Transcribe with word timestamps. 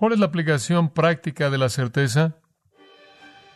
¿Cuál 0.00 0.14
es 0.14 0.18
la 0.18 0.24
aplicación 0.24 0.88
práctica 0.88 1.50
de 1.50 1.58
la 1.58 1.68
certeza? 1.68 2.32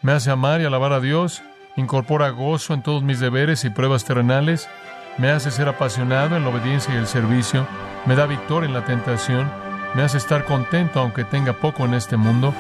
Me 0.03 0.13
hace 0.13 0.31
amar 0.31 0.61
y 0.61 0.67
alabar 0.67 0.93
a 0.93 1.01
Dios, 1.01 1.43
incorpora 1.75 2.29
gozo 2.29 2.75
en 2.75 2.83
todos 2.83 3.03
mis 3.03 3.19
deberes 3.19 3.65
y 3.65 3.71
pruebas 3.71 4.05
terrenales, 4.05 4.69
me 5.17 5.31
hace 5.31 5.51
ser 5.51 5.69
apasionado 5.69 6.37
en 6.37 6.43
la 6.43 6.51
obediencia 6.51 6.93
y 6.93 6.99
el 6.99 7.07
servicio, 7.07 7.67
me 8.05 8.15
da 8.15 8.27
victoria 8.27 8.69
en 8.69 8.75
la 8.75 8.85
tentación, 8.85 9.51
me 9.95 10.03
hace 10.03 10.19
estar 10.19 10.45
contento 10.45 11.01
aunque 11.01 11.25
tenga 11.25 11.55
poco 11.55 11.87
en 11.87 11.95
este 11.95 12.19
mundo. 12.19 12.53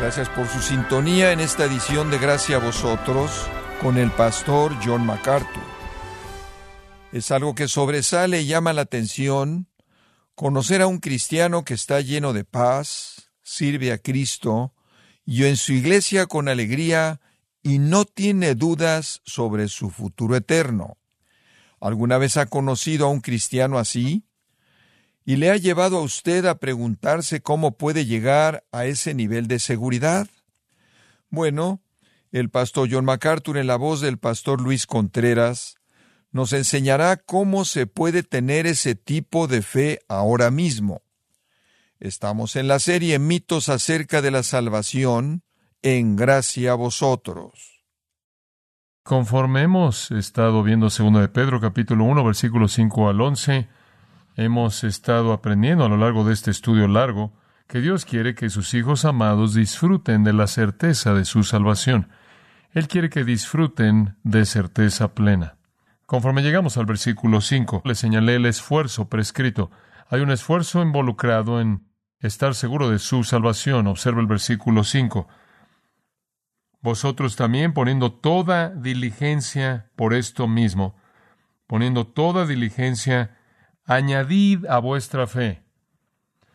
Gracias 0.00 0.28
por 0.30 0.48
su 0.48 0.58
sintonía 0.58 1.30
en 1.30 1.38
esta 1.38 1.64
edición 1.64 2.10
de 2.10 2.18
Gracia 2.18 2.56
a 2.56 2.58
vosotros 2.58 3.48
con 3.80 3.96
el 3.96 4.10
pastor 4.10 4.76
John 4.84 5.06
MacArthur. 5.06 5.62
Es 7.12 7.30
algo 7.30 7.54
que 7.54 7.66
sobresale 7.66 8.42
y 8.42 8.46
llama 8.46 8.72
la 8.72 8.82
atención 8.82 9.68
conocer 10.34 10.82
a 10.82 10.86
un 10.86 10.98
cristiano 10.98 11.64
que 11.64 11.74
está 11.74 12.00
lleno 12.00 12.32
de 12.32 12.44
paz, 12.44 13.30
sirve 13.42 13.92
a 13.92 13.98
Cristo 13.98 14.74
y 15.24 15.44
en 15.44 15.56
su 15.56 15.72
iglesia 15.72 16.26
con 16.26 16.48
alegría 16.48 17.20
y 17.62 17.78
no 17.78 18.04
tiene 18.04 18.54
dudas 18.54 19.22
sobre 19.24 19.68
su 19.68 19.90
futuro 19.90 20.36
eterno. 20.36 20.98
¿Alguna 21.80 22.18
vez 22.18 22.36
ha 22.36 22.46
conocido 22.46 23.06
a 23.06 23.10
un 23.10 23.20
cristiano 23.20 23.78
así? 23.78 24.24
¿Y 25.24 25.36
le 25.36 25.50
ha 25.50 25.56
llevado 25.56 25.98
a 25.98 26.02
usted 26.02 26.44
a 26.46 26.58
preguntarse 26.58 27.40
cómo 27.40 27.76
puede 27.76 28.04
llegar 28.04 28.64
a 28.72 28.84
ese 28.84 29.14
nivel 29.14 29.46
de 29.46 29.58
seguridad? 29.58 30.28
Bueno, 31.28 31.80
el 32.32 32.50
pastor 32.50 32.88
John 32.90 33.04
MacArthur 33.04 33.58
en 33.58 33.66
la 33.66 33.76
voz 33.76 34.00
del 34.00 34.18
pastor 34.18 34.60
Luis 34.60 34.86
Contreras 34.86 35.76
nos 36.32 36.52
enseñará 36.52 37.16
cómo 37.16 37.64
se 37.64 37.86
puede 37.86 38.22
tener 38.22 38.66
ese 38.66 38.94
tipo 38.94 39.48
de 39.48 39.62
fe 39.62 40.00
ahora 40.08 40.50
mismo. 40.50 41.02
Estamos 41.98 42.56
en 42.56 42.68
la 42.68 42.78
serie 42.78 43.18
Mitos 43.18 43.68
acerca 43.68 44.22
de 44.22 44.30
la 44.30 44.42
salvación, 44.42 45.42
en 45.82 46.14
gracia 46.14 46.72
a 46.72 46.74
vosotros. 46.74 47.82
Conforme 49.02 49.62
hemos 49.62 50.10
estado 50.10 50.62
viendo 50.62 50.86
2 50.86 51.20
de 51.20 51.28
Pedro 51.28 51.60
capítulo 51.60 52.04
1 52.04 52.22
versículos 52.22 52.72
5 52.74 53.08
al 53.08 53.20
11, 53.20 53.68
hemos 54.36 54.84
estado 54.84 55.32
aprendiendo 55.32 55.84
a 55.84 55.88
lo 55.88 55.96
largo 55.96 56.24
de 56.24 56.32
este 56.32 56.50
estudio 56.50 56.86
largo 56.86 57.32
que 57.66 57.80
Dios 57.80 58.04
quiere 58.04 58.34
que 58.34 58.50
sus 58.50 58.74
hijos 58.74 59.04
amados 59.04 59.54
disfruten 59.54 60.22
de 60.22 60.32
la 60.32 60.46
certeza 60.46 61.14
de 61.14 61.24
su 61.24 61.44
salvación. 61.44 62.08
Él 62.72 62.86
quiere 62.86 63.10
que 63.10 63.24
disfruten 63.24 64.16
de 64.22 64.44
certeza 64.44 65.14
plena. 65.14 65.56
Conforme 66.06 66.42
llegamos 66.42 66.76
al 66.76 66.86
versículo 66.86 67.40
5, 67.40 67.82
le 67.84 67.94
señalé 67.94 68.36
el 68.36 68.46
esfuerzo 68.46 69.08
prescrito. 69.08 69.70
Hay 70.08 70.20
un 70.20 70.30
esfuerzo 70.30 70.82
involucrado 70.82 71.60
en 71.60 71.88
estar 72.20 72.54
seguro 72.54 72.88
de 72.90 72.98
su 72.98 73.24
salvación. 73.24 73.86
Observa 73.86 74.20
el 74.20 74.26
versículo 74.26 74.84
5. 74.84 75.28
Vosotros 76.80 77.36
también 77.36 77.74
poniendo 77.74 78.12
toda 78.12 78.70
diligencia 78.70 79.90
por 79.96 80.14
esto 80.14 80.48
mismo, 80.48 80.96
poniendo 81.66 82.06
toda 82.06 82.46
diligencia, 82.46 83.36
añadid 83.84 84.66
a 84.66 84.78
vuestra 84.78 85.26
fe. 85.26 85.62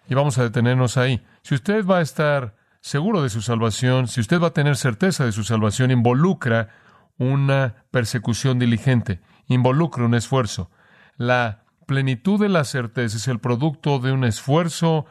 Y 0.07 0.15
vamos 0.15 0.37
a 0.37 0.43
detenernos 0.43 0.97
ahí. 0.97 1.25
Si 1.43 1.55
usted 1.55 1.85
va 1.85 1.99
a 1.99 2.01
estar 2.01 2.55
seguro 2.85 3.23
de 3.23 3.29
su 3.29 3.41
salvación, 3.41 4.07
si 4.07 4.21
usted 4.21 4.39
va 4.39 4.47
a 4.47 4.53
tener 4.53 4.77
certeza 4.77 5.25
de 5.25 5.31
su 5.31 5.43
salvación, 5.43 5.89
involucra 5.89 6.69
una 7.17 7.85
persecución 7.89 8.59
diligente 8.59 9.21
involucra 9.47 10.05
un 10.05 10.13
esfuerzo. 10.13 10.69
La 11.17 11.63
plenitud 11.87 12.39
de 12.39 12.49
la 12.49 12.63
certeza 12.63 13.17
es 13.17 13.27
el 13.27 13.39
producto 13.39 13.99
de 13.99 14.11
un 14.11 14.23
esfuerzo 14.23 15.05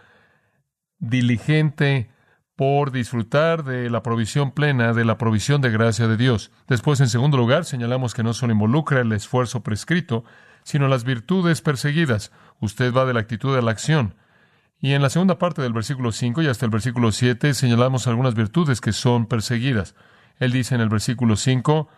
diligente 0.98 2.10
por 2.56 2.92
disfrutar 2.92 3.64
de 3.64 3.90
la 3.90 4.02
provisión 4.02 4.52
plena, 4.52 4.92
de 4.92 5.04
la 5.04 5.18
provisión 5.18 5.60
de 5.60 5.70
gracia 5.70 6.06
de 6.06 6.16
Dios. 6.16 6.52
Después, 6.68 7.00
en 7.00 7.08
segundo 7.08 7.36
lugar, 7.36 7.64
señalamos 7.64 8.14
que 8.14 8.22
no 8.22 8.34
solo 8.34 8.52
involucra 8.52 9.00
el 9.00 9.12
esfuerzo 9.12 9.62
prescrito, 9.62 10.24
sino 10.62 10.86
las 10.86 11.02
virtudes 11.02 11.60
perseguidas. 11.60 12.30
Usted 12.60 12.92
va 12.92 13.04
de 13.04 13.14
la 13.14 13.20
actitud 13.20 13.56
a 13.56 13.62
la 13.62 13.72
acción. 13.72 14.14
Y 14.80 14.92
en 14.92 15.02
la 15.02 15.10
segunda 15.10 15.38
parte 15.38 15.62
del 15.62 15.72
versículo 15.72 16.12
5 16.12 16.42
y 16.42 16.48
hasta 16.48 16.66
el 16.66 16.70
versículo 16.70 17.10
7 17.12 17.54
señalamos 17.54 18.06
algunas 18.06 18.34
virtudes 18.34 18.80
que 18.80 18.92
son 18.92 19.26
perseguidas. 19.26 19.94
Él 20.38 20.52
dice 20.52 20.74
en 20.74 20.80
el 20.80 20.88
versículo 20.88 21.36
5, 21.36 21.88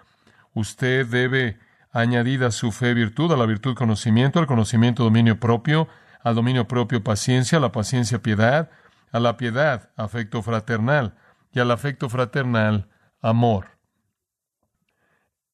usted 0.54 1.06
debe 1.06 1.58
añadida 1.92 2.50
su 2.50 2.72
fe 2.72 2.94
virtud, 2.94 3.32
a 3.32 3.36
la 3.36 3.46
virtud 3.46 3.74
conocimiento, 3.74 4.38
al 4.38 4.46
conocimiento 4.46 5.02
dominio 5.02 5.40
propio, 5.40 5.88
al 6.22 6.34
dominio 6.34 6.68
propio 6.68 7.02
paciencia, 7.02 7.58
a 7.58 7.60
la 7.60 7.72
paciencia 7.72 8.22
piedad, 8.22 8.70
a 9.12 9.20
la 9.20 9.36
piedad 9.36 9.90
afecto 9.96 10.42
fraternal 10.42 11.14
y 11.52 11.60
al 11.60 11.70
afecto 11.70 12.08
fraternal 12.08 12.88
amor. 13.20 13.78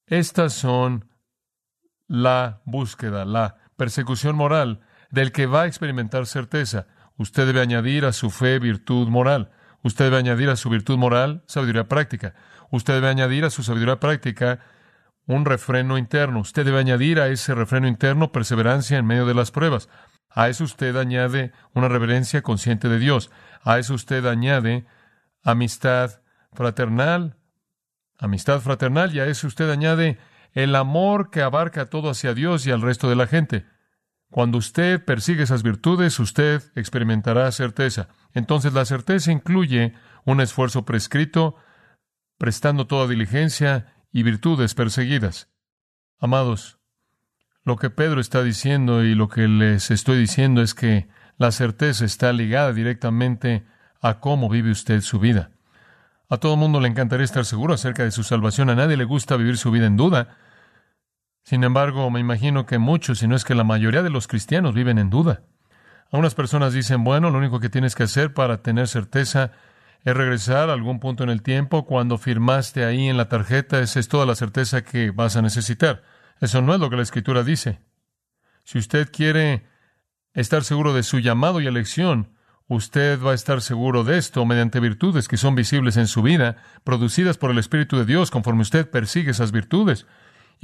Estas 0.06 0.52
son 0.52 1.08
la 2.08 2.60
búsqueda, 2.64 3.24
la 3.24 3.56
persecución 3.76 4.36
moral 4.36 4.80
del 5.10 5.32
que 5.32 5.46
va 5.46 5.62
a 5.62 5.66
experimentar 5.66 6.26
certeza. 6.26 6.86
Usted 7.16 7.46
debe 7.46 7.60
añadir 7.60 8.04
a 8.04 8.12
su 8.12 8.30
fe 8.30 8.58
virtud 8.58 9.08
moral. 9.08 9.50
Usted 9.82 10.06
debe 10.06 10.18
añadir 10.18 10.48
a 10.50 10.56
su 10.56 10.70
virtud 10.70 10.98
moral 10.98 11.42
sabiduría 11.46 11.88
práctica. 11.88 12.34
Usted 12.70 12.94
debe 12.94 13.08
añadir 13.08 13.44
a 13.44 13.50
su 13.50 13.62
sabiduría 13.62 14.00
práctica 14.00 14.60
un 15.26 15.44
refreno 15.44 15.98
interno. 15.98 16.40
Usted 16.40 16.64
debe 16.64 16.78
añadir 16.78 17.20
a 17.20 17.28
ese 17.28 17.54
refreno 17.54 17.86
interno 17.86 18.32
perseverancia 18.32 18.98
en 18.98 19.06
medio 19.06 19.26
de 19.26 19.34
las 19.34 19.50
pruebas. 19.50 19.88
A 20.30 20.48
eso 20.48 20.64
usted 20.64 20.96
añade 20.96 21.52
una 21.74 21.88
reverencia 21.88 22.42
consciente 22.42 22.88
de 22.88 22.98
Dios. 22.98 23.30
A 23.62 23.78
eso 23.78 23.94
usted 23.94 24.24
añade 24.26 24.86
amistad 25.42 26.22
fraternal, 26.52 27.36
amistad 28.18 28.60
fraternal, 28.60 29.14
y 29.14 29.20
a 29.20 29.26
eso 29.26 29.46
usted 29.46 29.70
añade 29.70 30.18
el 30.52 30.74
amor 30.74 31.30
que 31.30 31.42
abarca 31.42 31.86
todo 31.86 32.10
hacia 32.10 32.34
Dios 32.34 32.66
y 32.66 32.70
al 32.70 32.82
resto 32.82 33.08
de 33.08 33.16
la 33.16 33.26
gente. 33.26 33.66
Cuando 34.32 34.56
usted 34.56 35.04
persigue 35.04 35.43
esas 35.43 35.62
virtudes, 35.62 36.19
usted 36.19 36.62
experimentará 36.75 37.53
certeza. 37.53 38.09
Entonces 38.32 38.72
la 38.72 38.87
certeza 38.87 39.31
incluye 39.31 39.93
un 40.25 40.41
esfuerzo 40.41 40.87
prescrito, 40.87 41.56
prestando 42.38 42.87
toda 42.87 43.06
diligencia 43.06 43.93
y 44.10 44.22
virtudes 44.22 44.75
perseguidas. 44.75 45.50
Amados, 46.19 46.78
lo 47.62 47.76
que 47.76 47.91
Pedro 47.91 48.22
está 48.22 48.43
diciendo 48.43 49.04
y 49.04 49.15
lo 49.15 49.28
que 49.28 49.48
les 49.48 49.91
estoy 49.91 50.16
diciendo 50.20 50.62
es 50.62 50.72
que 50.72 51.09
la 51.37 51.53
certeza 51.53 52.06
está 52.06 52.32
ligada 52.32 52.72
directamente 52.72 53.66
a 54.00 54.19
cómo 54.19 54.49
vive 54.49 54.70
usted 54.70 55.03
su 55.03 55.19
vida. 55.19 55.50
A 56.31 56.38
todo 56.38 56.56
mundo 56.56 56.81
le 56.81 56.88
encantaría 56.88 57.26
estar 57.26 57.44
seguro 57.44 57.75
acerca 57.75 58.04
de 58.04 58.10
su 58.10 58.22
salvación, 58.22 58.70
a 58.70 58.76
nadie 58.76 58.97
le 58.97 59.04
gusta 59.04 59.37
vivir 59.37 59.59
su 59.59 59.70
vida 59.70 59.84
en 59.84 59.99
duda. 59.99 60.38
Sin 61.44 61.64
embargo, 61.64 62.10
me 62.10 62.20
imagino 62.20 62.66
que 62.66 62.78
muchos, 62.78 63.19
si 63.19 63.26
no 63.26 63.34
es 63.34 63.44
que 63.44 63.54
la 63.54 63.64
mayoría 63.64 64.03
de 64.03 64.10
los 64.10 64.28
cristianos 64.28 64.75
viven 64.75 64.98
en 64.98 65.10
duda. 65.10 65.42
Algunas 66.10 66.34
personas 66.34 66.72
dicen, 66.72 67.04
bueno, 67.04 67.30
lo 67.30 67.38
único 67.38 67.58
que 67.58 67.70
tienes 67.70 67.94
que 67.94 68.03
hacer 68.03 68.34
para 68.34 68.62
tener 68.62 68.86
certeza 68.86 69.52
es 70.04 70.14
regresar 70.14 70.69
a 70.69 70.72
algún 70.72 71.00
punto 71.00 71.25
en 71.25 71.31
el 71.31 71.42
tiempo 71.42 71.86
cuando 71.86 72.19
firmaste 72.19 72.84
ahí 72.84 73.08
en 73.08 73.16
la 73.16 73.28
tarjeta, 73.28 73.81
esa 73.81 74.00
es 74.00 74.08
toda 74.08 74.26
la 74.26 74.34
certeza 74.34 74.82
que 74.82 75.10
vas 75.10 75.36
a 75.36 75.42
necesitar. 75.42 76.02
Eso 76.41 76.60
no 76.60 76.75
es 76.75 76.81
lo 76.81 76.91
que 76.91 76.97
la 76.97 77.02
Escritura 77.02 77.44
dice. 77.44 77.81
Si 78.64 78.78
usted 78.78 79.10
quiere 79.10 79.64
estar 80.34 80.64
seguro 80.64 80.92
de 80.92 81.02
su 81.02 81.19
llamado 81.20 81.60
y 81.60 81.66
elección, 81.66 82.34
usted 82.66 83.22
va 83.22 83.32
a 83.32 83.34
estar 83.34 83.60
seguro 83.60 84.02
de 84.02 84.19
esto 84.19 84.44
mediante 84.44 84.81
virtudes 84.81 85.28
que 85.28 85.36
son 85.36 85.54
visibles 85.54 85.97
en 85.97 86.06
su 86.06 86.22
vida, 86.22 86.56
producidas 86.84 87.38
por 87.38 87.50
el 87.50 87.58
Espíritu 87.58 87.97
de 87.97 88.04
Dios, 88.04 88.31
conforme 88.31 88.62
usted 88.62 88.91
persigue 88.91 89.31
esas 89.31 89.52
virtudes. 89.52 90.06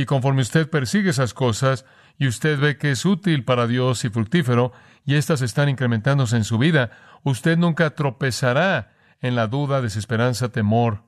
Y 0.01 0.07
conforme 0.07 0.43
usted 0.43 0.71
persigue 0.71 1.11
esas 1.11 1.35
cosas, 1.35 1.85
y 2.19 2.29
usted 2.29 2.59
ve 2.61 2.79
que 2.79 2.93
es 2.93 3.05
útil 3.05 3.45
para 3.45 3.67
Dios 3.67 4.05
y 4.05 4.11
fructífero, 4.11 4.73
y 5.05 5.17
éstas 5.17 5.43
están 5.43 5.69
incrementándose 5.69 6.37
en 6.37 6.45
su 6.45 6.57
vida, 6.57 6.93
usted 7.25 7.59
nunca 7.59 7.91
tropezará 7.91 8.93
en 9.21 9.35
la 9.35 9.49
duda, 9.49 9.83
desesperanza, 9.83 10.51
temor 10.51 11.03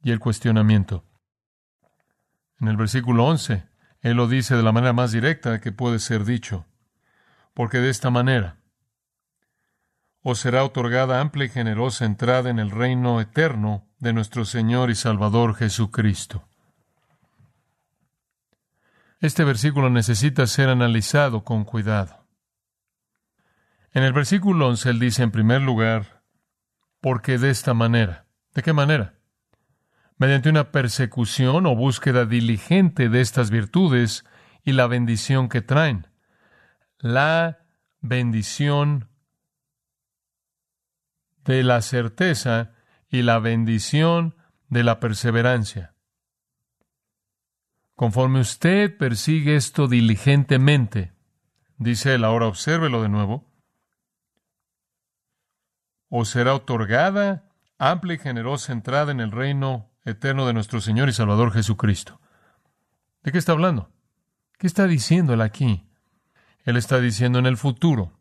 y 0.00 0.12
el 0.12 0.20
cuestionamiento. 0.20 1.04
En 2.60 2.68
el 2.68 2.76
versículo 2.76 3.26
11, 3.26 3.64
Él 4.00 4.16
lo 4.16 4.28
dice 4.28 4.54
de 4.54 4.62
la 4.62 4.70
manera 4.70 4.92
más 4.92 5.10
directa 5.10 5.60
que 5.60 5.72
puede 5.72 5.98
ser 5.98 6.24
dicho, 6.24 6.66
porque 7.52 7.78
de 7.78 7.90
esta 7.90 8.10
manera 8.10 8.60
os 10.22 10.38
será 10.38 10.62
otorgada 10.62 11.20
amplia 11.20 11.46
y 11.46 11.48
generosa 11.48 12.04
entrada 12.04 12.48
en 12.48 12.60
el 12.60 12.70
reino 12.70 13.20
eterno 13.20 13.88
de 13.98 14.12
nuestro 14.12 14.44
Señor 14.44 14.90
y 14.90 14.94
Salvador 14.94 15.56
Jesucristo. 15.56 16.48
Este 19.20 19.44
versículo 19.44 19.90
necesita 19.90 20.46
ser 20.46 20.68
analizado 20.68 21.44
con 21.44 21.64
cuidado. 21.64 22.26
En 23.92 24.02
el 24.02 24.12
versículo 24.12 24.68
11 24.68 24.90
él 24.90 24.98
dice 24.98 25.22
en 25.22 25.30
primer 25.30 25.62
lugar, 25.62 26.22
porque 27.00 27.38
de 27.38 27.50
esta 27.50 27.74
manera. 27.74 28.26
¿De 28.54 28.62
qué 28.62 28.72
manera? 28.72 29.16
mediante 30.18 30.48
una 30.48 30.72
persecución 30.72 31.66
o 31.66 31.76
búsqueda 31.76 32.24
diligente 32.24 33.08
de 33.08 33.20
estas 33.20 33.50
virtudes 33.50 34.24
y 34.64 34.72
la 34.72 34.86
bendición 34.86 35.48
que 35.48 35.62
traen. 35.62 36.06
La 36.98 37.66
bendición 38.00 39.08
de 41.44 41.62
la 41.62 41.82
certeza 41.82 42.72
y 43.08 43.22
la 43.22 43.38
bendición 43.38 44.36
de 44.68 44.82
la 44.82 44.98
perseverancia. 45.00 45.94
Conforme 47.96 48.40
usted 48.40 48.94
persigue 48.96 49.56
esto 49.56 49.88
diligentemente, 49.88 51.12
dice 51.78 52.14
él, 52.14 52.24
ahora 52.24 52.46
obsérvelo 52.46 53.02
de 53.02 53.08
nuevo, 53.08 53.50
os 56.10 56.28
será 56.28 56.54
otorgada 56.54 57.48
amplia 57.78 58.14
y 58.14 58.18
generosa 58.18 58.72
entrada 58.72 59.12
en 59.12 59.20
el 59.20 59.32
reino 59.32 59.90
eterno 60.04 60.46
de 60.46 60.52
nuestro 60.52 60.82
Señor 60.82 61.08
y 61.08 61.14
Salvador 61.14 61.52
Jesucristo. 61.52 62.20
¿De 63.22 63.32
qué 63.32 63.38
está 63.38 63.52
hablando? 63.52 63.90
¿Qué 64.58 64.66
está 64.66 64.86
diciendo 64.86 65.32
él 65.32 65.40
aquí? 65.40 65.88
Él 66.64 66.76
está 66.76 67.00
diciendo 67.00 67.38
en 67.38 67.46
el 67.46 67.56
futuro, 67.56 68.12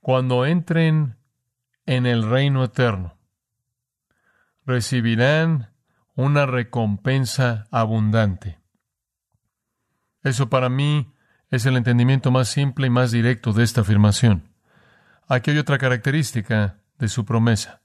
cuando 0.00 0.46
entren 0.46 1.16
en 1.84 2.06
el 2.06 2.28
reino 2.28 2.62
eterno, 2.62 3.18
recibirán 4.64 5.72
una 6.14 6.46
recompensa 6.46 7.66
abundante. 7.70 8.57
Eso 10.22 10.48
para 10.48 10.68
mí 10.68 11.12
es 11.50 11.66
el 11.66 11.76
entendimiento 11.76 12.30
más 12.30 12.48
simple 12.48 12.86
y 12.86 12.90
más 12.90 13.10
directo 13.10 13.52
de 13.52 13.64
esta 13.64 13.82
afirmación. 13.82 14.52
Aquí 15.26 15.50
hay 15.50 15.58
otra 15.58 15.78
característica 15.78 16.80
de 16.98 17.08
su 17.08 17.24
promesa. 17.24 17.82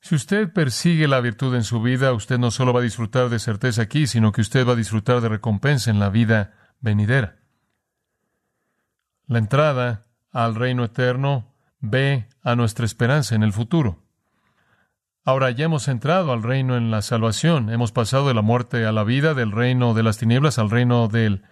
Si 0.00 0.14
usted 0.14 0.52
persigue 0.52 1.06
la 1.08 1.20
virtud 1.20 1.54
en 1.54 1.64
su 1.64 1.82
vida, 1.82 2.12
usted 2.12 2.38
no 2.38 2.50
solo 2.50 2.72
va 2.72 2.80
a 2.80 2.84
disfrutar 2.84 3.28
de 3.28 3.38
certeza 3.38 3.82
aquí, 3.82 4.06
sino 4.06 4.32
que 4.32 4.40
usted 4.40 4.66
va 4.66 4.72
a 4.72 4.76
disfrutar 4.76 5.20
de 5.20 5.28
recompensa 5.28 5.90
en 5.90 5.98
la 5.98 6.08
vida 6.08 6.54
venidera. 6.80 7.36
La 9.26 9.38
entrada 9.38 10.06
al 10.32 10.54
reino 10.54 10.84
eterno 10.84 11.54
ve 11.80 12.28
a 12.42 12.56
nuestra 12.56 12.86
esperanza 12.86 13.34
en 13.34 13.42
el 13.42 13.52
futuro. 13.52 14.02
Ahora 15.22 15.50
ya 15.50 15.66
hemos 15.66 15.86
entrado 15.88 16.32
al 16.32 16.42
reino 16.42 16.76
en 16.76 16.90
la 16.90 17.02
salvación, 17.02 17.68
hemos 17.68 17.92
pasado 17.92 18.28
de 18.28 18.34
la 18.34 18.40
muerte 18.40 18.86
a 18.86 18.92
la 18.92 19.04
vida, 19.04 19.34
del 19.34 19.52
reino 19.52 19.92
de 19.92 20.02
las 20.02 20.16
tinieblas 20.16 20.58
al 20.58 20.70
reino 20.70 21.08
del 21.08 21.42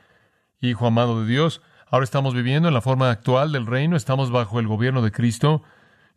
Hijo 0.61 0.87
amado 0.87 1.21
de 1.21 1.29
Dios. 1.29 1.61
Ahora 1.91 2.05
estamos 2.05 2.35
viviendo 2.35 2.69
en 2.69 2.75
la 2.75 2.81
forma 2.81 3.11
actual 3.11 3.53
del 3.53 3.67
reino, 3.67 3.97
estamos 3.97 4.31
bajo 4.31 4.59
el 4.59 4.67
gobierno 4.67 5.03
de 5.03 5.13
Cristo 5.13 5.63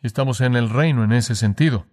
y 0.02 0.08
estamos 0.08 0.40
en 0.42 0.56
el 0.56 0.70
reino 0.70 1.04
en 1.04 1.12
ese 1.12 1.36
sentido. 1.36 1.88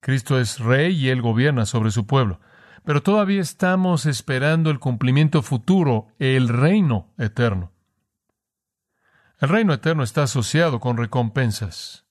Cristo 0.00 0.38
es 0.38 0.58
rey 0.58 0.94
y 0.94 1.08
él 1.08 1.22
gobierna 1.22 1.64
sobre 1.64 1.92
su 1.92 2.06
pueblo. 2.06 2.40
Pero 2.84 3.02
todavía 3.02 3.40
estamos 3.40 4.04
esperando 4.04 4.70
el 4.70 4.78
cumplimiento 4.78 5.42
futuro, 5.42 6.08
el 6.18 6.48
reino 6.48 7.14
eterno. 7.16 7.72
El 9.40 9.48
reino 9.48 9.72
eterno 9.72 10.02
está 10.02 10.24
asociado 10.24 10.80
con 10.80 10.96
recompensas. 10.96 12.04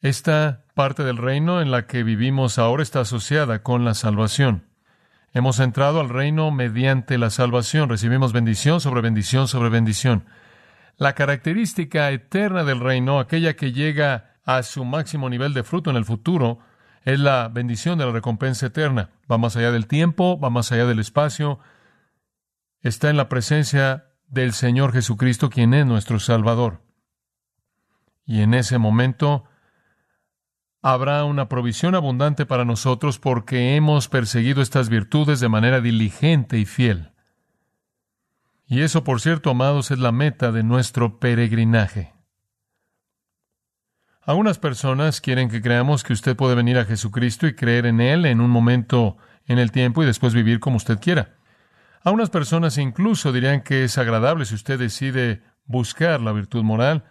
Esta 0.00 0.61
parte 0.74 1.04
del 1.04 1.16
reino 1.16 1.60
en 1.60 1.70
la 1.70 1.86
que 1.86 2.02
vivimos 2.02 2.58
ahora 2.58 2.82
está 2.82 3.00
asociada 3.00 3.62
con 3.62 3.84
la 3.84 3.94
salvación. 3.94 4.64
Hemos 5.34 5.60
entrado 5.60 6.00
al 6.00 6.08
reino 6.08 6.50
mediante 6.50 7.18
la 7.18 7.30
salvación, 7.30 7.88
recibimos 7.88 8.32
bendición 8.32 8.80
sobre 8.80 9.00
bendición 9.00 9.48
sobre 9.48 9.70
bendición. 9.70 10.24
La 10.96 11.14
característica 11.14 12.10
eterna 12.10 12.64
del 12.64 12.80
reino, 12.80 13.18
aquella 13.18 13.54
que 13.54 13.72
llega 13.72 14.36
a 14.44 14.62
su 14.62 14.84
máximo 14.84 15.30
nivel 15.30 15.54
de 15.54 15.62
fruto 15.62 15.90
en 15.90 15.96
el 15.96 16.04
futuro, 16.04 16.58
es 17.04 17.18
la 17.18 17.48
bendición 17.48 17.98
de 17.98 18.06
la 18.06 18.12
recompensa 18.12 18.66
eterna. 18.66 19.10
Va 19.30 19.38
más 19.38 19.56
allá 19.56 19.72
del 19.72 19.86
tiempo, 19.86 20.38
va 20.38 20.50
más 20.50 20.70
allá 20.72 20.86
del 20.86 20.98
espacio, 20.98 21.58
está 22.82 23.10
en 23.10 23.16
la 23.16 23.28
presencia 23.28 24.06
del 24.28 24.52
Señor 24.52 24.92
Jesucristo, 24.92 25.50
quien 25.50 25.74
es 25.74 25.86
nuestro 25.86 26.18
Salvador. 26.18 26.82
Y 28.24 28.42
en 28.42 28.54
ese 28.54 28.78
momento 28.78 29.44
habrá 30.82 31.24
una 31.24 31.48
provisión 31.48 31.94
abundante 31.94 32.44
para 32.44 32.64
nosotros 32.64 33.20
porque 33.20 33.76
hemos 33.76 34.08
perseguido 34.08 34.60
estas 34.60 34.88
virtudes 34.88 35.38
de 35.38 35.48
manera 35.48 35.80
diligente 35.80 36.58
y 36.58 36.66
fiel. 36.66 37.12
Y 38.66 38.80
eso, 38.80 39.04
por 39.04 39.20
cierto, 39.20 39.50
amados, 39.50 39.90
es 39.90 39.98
la 39.98 40.12
meta 40.12 40.50
de 40.50 40.64
nuestro 40.64 41.20
peregrinaje. 41.20 42.12
Algunas 44.24 44.58
personas 44.58 45.20
quieren 45.20 45.48
que 45.48 45.62
creamos 45.62 46.04
que 46.04 46.12
usted 46.12 46.36
puede 46.36 46.54
venir 46.54 46.78
a 46.78 46.84
Jesucristo 46.84 47.46
y 47.46 47.54
creer 47.54 47.86
en 47.86 48.00
Él 48.00 48.24
en 48.24 48.40
un 48.40 48.50
momento 48.50 49.16
en 49.46 49.58
el 49.58 49.72
tiempo 49.72 50.02
y 50.02 50.06
después 50.06 50.34
vivir 50.34 50.60
como 50.60 50.76
usted 50.76 50.98
quiera. 51.00 51.34
Algunas 52.02 52.30
personas 52.30 52.78
incluso 52.78 53.32
dirían 53.32 53.62
que 53.62 53.84
es 53.84 53.98
agradable 53.98 54.44
si 54.44 54.54
usted 54.54 54.78
decide 54.78 55.42
buscar 55.64 56.20
la 56.20 56.32
virtud 56.32 56.62
moral, 56.62 57.04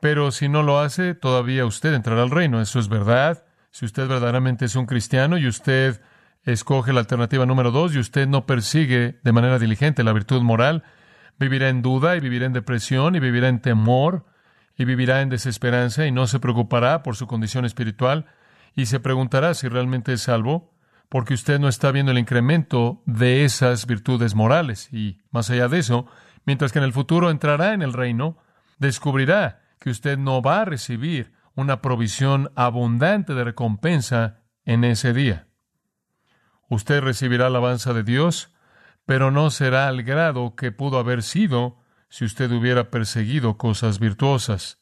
pero 0.00 0.30
si 0.30 0.48
no 0.48 0.62
lo 0.62 0.80
hace, 0.80 1.14
todavía 1.14 1.66
usted 1.66 1.94
entrará 1.94 2.22
al 2.22 2.30
reino. 2.30 2.60
Eso 2.60 2.78
es 2.78 2.88
verdad. 2.88 3.44
Si 3.70 3.84
usted 3.84 4.08
verdaderamente 4.08 4.64
es 4.64 4.74
un 4.76 4.86
cristiano 4.86 5.38
y 5.38 5.46
usted 5.46 6.00
escoge 6.44 6.92
la 6.92 7.00
alternativa 7.00 7.46
número 7.46 7.70
dos 7.70 7.94
y 7.94 7.98
usted 7.98 8.26
no 8.26 8.46
persigue 8.46 9.20
de 9.22 9.32
manera 9.32 9.58
diligente 9.58 10.02
la 10.02 10.12
virtud 10.12 10.42
moral, 10.42 10.84
vivirá 11.38 11.68
en 11.68 11.82
duda 11.82 12.16
y 12.16 12.20
vivirá 12.20 12.46
en 12.46 12.52
depresión 12.52 13.14
y 13.14 13.20
vivirá 13.20 13.48
en 13.48 13.60
temor 13.60 14.26
y 14.76 14.84
vivirá 14.84 15.20
en 15.20 15.28
desesperanza 15.28 16.06
y 16.06 16.12
no 16.12 16.26
se 16.26 16.40
preocupará 16.40 17.02
por 17.02 17.16
su 17.16 17.26
condición 17.26 17.64
espiritual 17.64 18.26
y 18.74 18.86
se 18.86 19.00
preguntará 19.00 19.54
si 19.54 19.68
realmente 19.68 20.12
es 20.12 20.22
salvo, 20.22 20.72
porque 21.08 21.34
usted 21.34 21.58
no 21.58 21.68
está 21.68 21.90
viendo 21.90 22.12
el 22.12 22.18
incremento 22.18 23.02
de 23.04 23.44
esas 23.44 23.86
virtudes 23.86 24.34
morales. 24.34 24.88
Y 24.92 25.18
más 25.30 25.50
allá 25.50 25.68
de 25.68 25.80
eso, 25.80 26.06
mientras 26.46 26.72
que 26.72 26.78
en 26.78 26.84
el 26.84 26.92
futuro 26.92 27.30
entrará 27.30 27.74
en 27.74 27.82
el 27.82 27.92
reino, 27.92 28.38
descubrirá 28.78 29.60
que 29.80 29.90
usted 29.90 30.16
no 30.18 30.42
va 30.42 30.60
a 30.60 30.64
recibir 30.64 31.32
una 31.56 31.82
provisión 31.82 32.52
abundante 32.54 33.34
de 33.34 33.42
recompensa 33.42 34.42
en 34.64 34.84
ese 34.84 35.12
día. 35.12 35.48
Usted 36.68 37.00
recibirá 37.00 37.46
alabanza 37.46 37.92
de 37.92 38.04
Dios, 38.04 38.54
pero 39.04 39.32
no 39.32 39.50
será 39.50 39.88
al 39.88 40.04
grado 40.04 40.54
que 40.54 40.70
pudo 40.70 40.98
haber 40.98 41.24
sido 41.24 41.78
si 42.08 42.24
usted 42.24 42.52
hubiera 42.52 42.90
perseguido 42.90 43.56
cosas 43.56 43.98
virtuosas. 43.98 44.78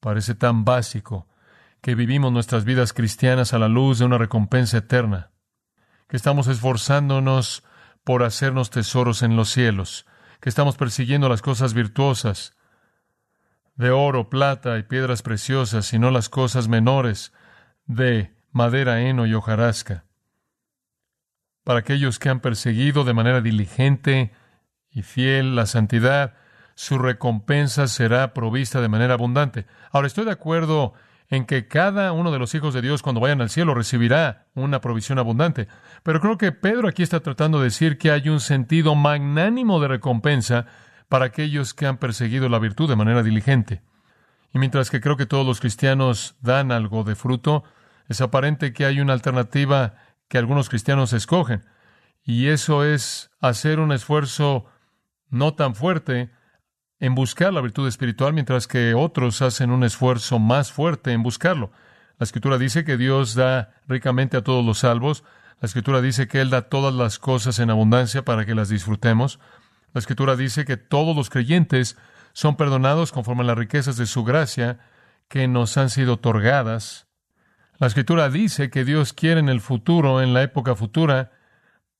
Parece 0.00 0.34
tan 0.34 0.64
básico 0.64 1.28
que 1.82 1.94
vivimos 1.94 2.32
nuestras 2.32 2.64
vidas 2.64 2.92
cristianas 2.92 3.52
a 3.52 3.58
la 3.58 3.68
luz 3.68 3.98
de 3.98 4.04
una 4.04 4.18
recompensa 4.18 4.78
eterna, 4.78 5.32
que 6.08 6.16
estamos 6.16 6.46
esforzándonos 6.46 7.64
por 8.04 8.22
hacernos 8.22 8.70
tesoros 8.70 9.22
en 9.22 9.36
los 9.36 9.50
cielos, 9.50 10.06
que 10.40 10.48
estamos 10.48 10.76
persiguiendo 10.76 11.28
las 11.28 11.42
cosas 11.42 11.74
virtuosas, 11.74 12.56
de 13.74 13.90
oro, 13.90 14.28
plata 14.28 14.78
y 14.78 14.82
piedras 14.82 15.22
preciosas, 15.22 15.92
y 15.92 15.98
no 15.98 16.10
las 16.10 16.28
cosas 16.28 16.68
menores 16.68 17.32
de 17.86 18.34
madera, 18.50 19.00
heno 19.00 19.26
y 19.26 19.34
hojarasca. 19.34 20.04
Para 21.64 21.80
aquellos 21.80 22.18
que 22.18 22.28
han 22.28 22.40
perseguido 22.40 23.04
de 23.04 23.14
manera 23.14 23.40
diligente 23.40 24.32
y 24.90 25.02
fiel 25.02 25.54
la 25.54 25.66
santidad, 25.66 26.34
su 26.74 26.98
recompensa 26.98 27.86
será 27.86 28.34
provista 28.34 28.80
de 28.80 28.88
manera 28.88 29.14
abundante. 29.14 29.66
Ahora, 29.90 30.06
estoy 30.06 30.24
de 30.24 30.32
acuerdo 30.32 30.94
en 31.28 31.46
que 31.46 31.66
cada 31.66 32.12
uno 32.12 32.30
de 32.30 32.38
los 32.38 32.54
hijos 32.54 32.74
de 32.74 32.82
Dios 32.82 33.00
cuando 33.00 33.20
vayan 33.20 33.40
al 33.40 33.48
cielo 33.48 33.72
recibirá 33.74 34.48
una 34.54 34.82
provisión 34.82 35.18
abundante. 35.18 35.66
Pero 36.02 36.20
creo 36.20 36.36
que 36.36 36.52
Pedro 36.52 36.88
aquí 36.88 37.02
está 37.02 37.20
tratando 37.20 37.58
de 37.58 37.64
decir 37.64 37.96
que 37.96 38.10
hay 38.10 38.28
un 38.28 38.40
sentido 38.40 38.94
magnánimo 38.94 39.80
de 39.80 39.88
recompensa 39.88 40.66
para 41.12 41.26
aquellos 41.26 41.74
que 41.74 41.84
han 41.84 41.98
perseguido 41.98 42.48
la 42.48 42.58
virtud 42.58 42.88
de 42.88 42.96
manera 42.96 43.22
diligente. 43.22 43.82
Y 44.54 44.58
mientras 44.58 44.88
que 44.88 45.02
creo 45.02 45.18
que 45.18 45.26
todos 45.26 45.46
los 45.46 45.60
cristianos 45.60 46.36
dan 46.40 46.72
algo 46.72 47.04
de 47.04 47.16
fruto, 47.16 47.64
es 48.08 48.22
aparente 48.22 48.72
que 48.72 48.86
hay 48.86 48.98
una 48.98 49.12
alternativa 49.12 49.92
que 50.28 50.38
algunos 50.38 50.70
cristianos 50.70 51.12
escogen. 51.12 51.66
Y 52.24 52.46
eso 52.46 52.82
es 52.82 53.30
hacer 53.42 53.78
un 53.78 53.92
esfuerzo 53.92 54.64
no 55.28 55.52
tan 55.52 55.74
fuerte 55.74 56.30
en 56.98 57.14
buscar 57.14 57.52
la 57.52 57.60
virtud 57.60 57.86
espiritual, 57.86 58.32
mientras 58.32 58.66
que 58.66 58.94
otros 58.94 59.42
hacen 59.42 59.70
un 59.70 59.84
esfuerzo 59.84 60.38
más 60.38 60.72
fuerte 60.72 61.12
en 61.12 61.22
buscarlo. 61.22 61.72
La 62.18 62.24
Escritura 62.24 62.56
dice 62.56 62.84
que 62.84 62.96
Dios 62.96 63.34
da 63.34 63.74
ricamente 63.86 64.38
a 64.38 64.42
todos 64.42 64.64
los 64.64 64.78
salvos. 64.78 65.24
La 65.60 65.66
Escritura 65.66 66.00
dice 66.00 66.26
que 66.26 66.40
Él 66.40 66.48
da 66.48 66.70
todas 66.70 66.94
las 66.94 67.18
cosas 67.18 67.58
en 67.58 67.68
abundancia 67.68 68.24
para 68.24 68.46
que 68.46 68.54
las 68.54 68.70
disfrutemos. 68.70 69.40
La 69.92 69.98
Escritura 69.98 70.36
dice 70.36 70.64
que 70.64 70.76
todos 70.76 71.14
los 71.14 71.30
creyentes 71.30 71.96
son 72.32 72.56
perdonados 72.56 73.12
conforme 73.12 73.42
a 73.42 73.46
las 73.46 73.58
riquezas 73.58 73.96
de 73.96 74.06
su 74.06 74.24
gracia 74.24 74.78
que 75.28 75.48
nos 75.48 75.76
han 75.76 75.90
sido 75.90 76.14
otorgadas. 76.14 77.06
La 77.78 77.86
Escritura 77.86 78.28
dice 78.30 78.70
que 78.70 78.84
Dios 78.84 79.12
quiere 79.12 79.40
en 79.40 79.48
el 79.48 79.60
futuro, 79.60 80.22
en 80.22 80.34
la 80.34 80.42
época 80.42 80.74
futura, 80.74 81.32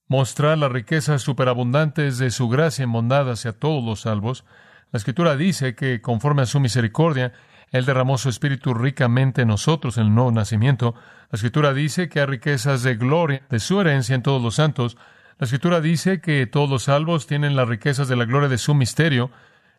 mostrar 0.06 0.58
las 0.58 0.72
riquezas 0.72 1.22
superabundantes 1.22 2.18
de 2.18 2.30
su 2.30 2.48
gracia 2.48 2.82
en 2.82 2.92
bondad 2.92 3.30
hacia 3.30 3.52
todos 3.52 3.84
los 3.84 4.02
salvos. 4.02 4.44
La 4.90 4.98
Escritura 4.98 5.36
dice 5.36 5.74
que, 5.74 6.00
conforme 6.00 6.42
a 6.42 6.46
su 6.46 6.60
misericordia, 6.60 7.32
Él 7.70 7.86
derramó 7.86 8.18
su 8.18 8.28
espíritu 8.28 8.74
ricamente 8.74 9.42
en 9.42 9.48
nosotros 9.48 9.96
en 9.96 10.04
el 10.04 10.14
nuevo 10.14 10.30
nacimiento. 10.30 10.94
La 11.30 11.36
escritura 11.36 11.72
dice 11.72 12.10
que 12.10 12.20
hay 12.20 12.26
riquezas 12.26 12.82
de 12.82 12.94
gloria 12.94 13.42
de 13.48 13.58
su 13.58 13.80
herencia 13.80 14.14
en 14.14 14.22
todos 14.22 14.42
los 14.42 14.56
santos. 14.56 14.98
La 15.38 15.44
escritura 15.44 15.80
dice 15.80 16.20
que 16.20 16.46
todos 16.46 16.68
los 16.68 16.84
salvos 16.84 17.26
tienen 17.26 17.56
las 17.56 17.68
riquezas 17.68 18.08
de 18.08 18.16
la 18.16 18.24
gloria 18.24 18.48
de 18.48 18.58
su 18.58 18.74
misterio, 18.74 19.30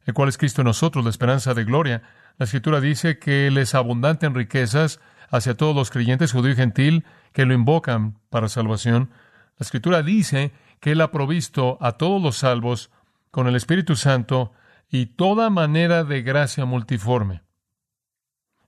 el 0.05 0.13
cual 0.13 0.29
es 0.29 0.37
Cristo 0.37 0.61
en 0.61 0.67
nosotros, 0.67 1.03
la 1.03 1.09
esperanza 1.09 1.53
de 1.53 1.63
gloria. 1.63 2.03
La 2.37 2.45
escritura 2.45 2.81
dice 2.81 3.19
que 3.19 3.47
Él 3.47 3.57
es 3.57 3.75
abundante 3.75 4.25
en 4.25 4.35
riquezas 4.35 4.99
hacia 5.29 5.55
todos 5.55 5.75
los 5.75 5.89
creyentes, 5.89 6.31
judío 6.31 6.51
y 6.51 6.55
gentil, 6.55 7.05
que 7.31 7.45
lo 7.45 7.53
invocan 7.53 8.19
para 8.29 8.49
salvación. 8.49 9.11
La 9.57 9.63
escritura 9.63 10.03
dice 10.03 10.51
que 10.79 10.91
Él 10.91 11.01
ha 11.01 11.11
provisto 11.11 11.77
a 11.81 11.93
todos 11.93 12.21
los 12.21 12.37
salvos 12.37 12.91
con 13.31 13.47
el 13.47 13.55
Espíritu 13.55 13.95
Santo 13.95 14.53
y 14.89 15.07
toda 15.07 15.49
manera 15.49 16.03
de 16.03 16.21
gracia 16.21 16.65
multiforme. 16.65 17.41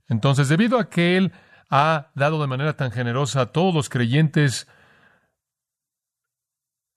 Entonces, 0.08 0.50
debido 0.50 0.80
a 0.80 0.89
que 0.89 1.18
Él 1.18 1.34
ha 1.70 2.12
dado 2.15 2.42
de 2.42 2.48
manera 2.48 2.75
tan 2.75 2.92
generosa 2.92 3.42
a 3.42 3.46
todos 3.48 3.74
los 3.74 3.89
creyentes 3.89 4.68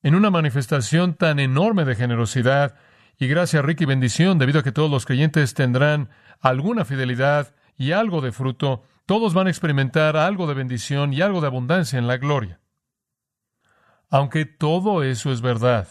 en 0.01 0.15
una 0.15 0.29
manifestación 0.29 1.13
tan 1.13 1.39
enorme 1.39 1.85
de 1.85 1.95
generosidad 1.95 2.75
y 3.17 3.27
gracia 3.27 3.61
rica 3.61 3.83
y 3.83 3.87
bendición, 3.87 4.37
debido 4.37 4.59
a 4.59 4.63
que 4.63 4.71
todos 4.71 4.89
los 4.89 5.05
creyentes 5.05 5.53
tendrán 5.53 6.09
alguna 6.39 6.85
fidelidad 6.85 7.53
y 7.77 7.91
algo 7.91 8.21
de 8.21 8.31
fruto, 8.31 8.83
todos 9.05 9.33
van 9.33 9.47
a 9.47 9.49
experimentar 9.49 10.15
algo 10.15 10.47
de 10.47 10.53
bendición 10.53 11.13
y 11.13 11.21
algo 11.21 11.41
de 11.41 11.47
abundancia 11.47 11.99
en 11.99 12.07
la 12.07 12.17
gloria. 12.17 12.61
Aunque 14.09 14.45
todo 14.45 15.03
eso 15.03 15.31
es 15.31 15.41
verdad, 15.41 15.87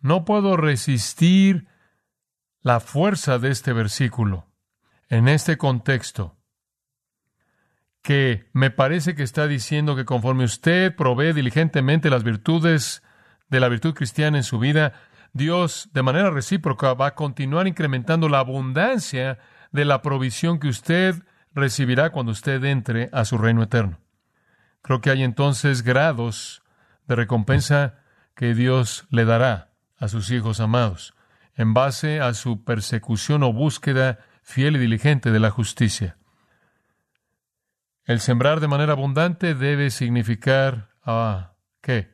no 0.00 0.24
puedo 0.24 0.56
resistir 0.56 1.66
la 2.60 2.80
fuerza 2.80 3.38
de 3.38 3.50
este 3.50 3.72
versículo 3.72 4.46
en 5.08 5.28
este 5.28 5.56
contexto 5.56 6.39
que 8.02 8.48
me 8.52 8.70
parece 8.70 9.14
que 9.14 9.22
está 9.22 9.46
diciendo 9.46 9.96
que 9.96 10.04
conforme 10.04 10.44
usted 10.44 10.94
provee 10.94 11.32
diligentemente 11.32 12.10
las 12.10 12.24
virtudes 12.24 13.02
de 13.48 13.60
la 13.60 13.68
virtud 13.68 13.94
cristiana 13.94 14.38
en 14.38 14.44
su 14.44 14.58
vida, 14.58 14.94
Dios 15.32 15.90
de 15.92 16.02
manera 16.02 16.30
recíproca 16.30 16.94
va 16.94 17.08
a 17.08 17.14
continuar 17.14 17.66
incrementando 17.66 18.28
la 18.28 18.38
abundancia 18.38 19.38
de 19.70 19.84
la 19.84 20.02
provisión 20.02 20.58
que 20.58 20.68
usted 20.68 21.22
recibirá 21.54 22.10
cuando 22.10 22.32
usted 22.32 22.62
entre 22.64 23.10
a 23.12 23.24
su 23.24 23.38
reino 23.38 23.62
eterno. 23.62 23.98
Creo 24.82 25.00
que 25.00 25.10
hay 25.10 25.22
entonces 25.22 25.82
grados 25.82 26.62
de 27.06 27.16
recompensa 27.16 27.98
que 28.34 28.54
Dios 28.54 29.06
le 29.10 29.24
dará 29.24 29.72
a 29.98 30.08
sus 30.08 30.30
hijos 30.30 30.60
amados 30.60 31.14
en 31.54 31.74
base 31.74 32.20
a 32.20 32.32
su 32.32 32.64
persecución 32.64 33.42
o 33.42 33.52
búsqueda 33.52 34.20
fiel 34.42 34.76
y 34.76 34.78
diligente 34.78 35.30
de 35.30 35.40
la 35.40 35.50
justicia. 35.50 36.16
El 38.10 38.18
sembrar 38.18 38.58
de 38.58 38.66
manera 38.66 38.94
abundante 38.94 39.54
debe 39.54 39.88
significar, 39.90 40.88
ah, 41.04 41.52
¿qué? 41.80 42.10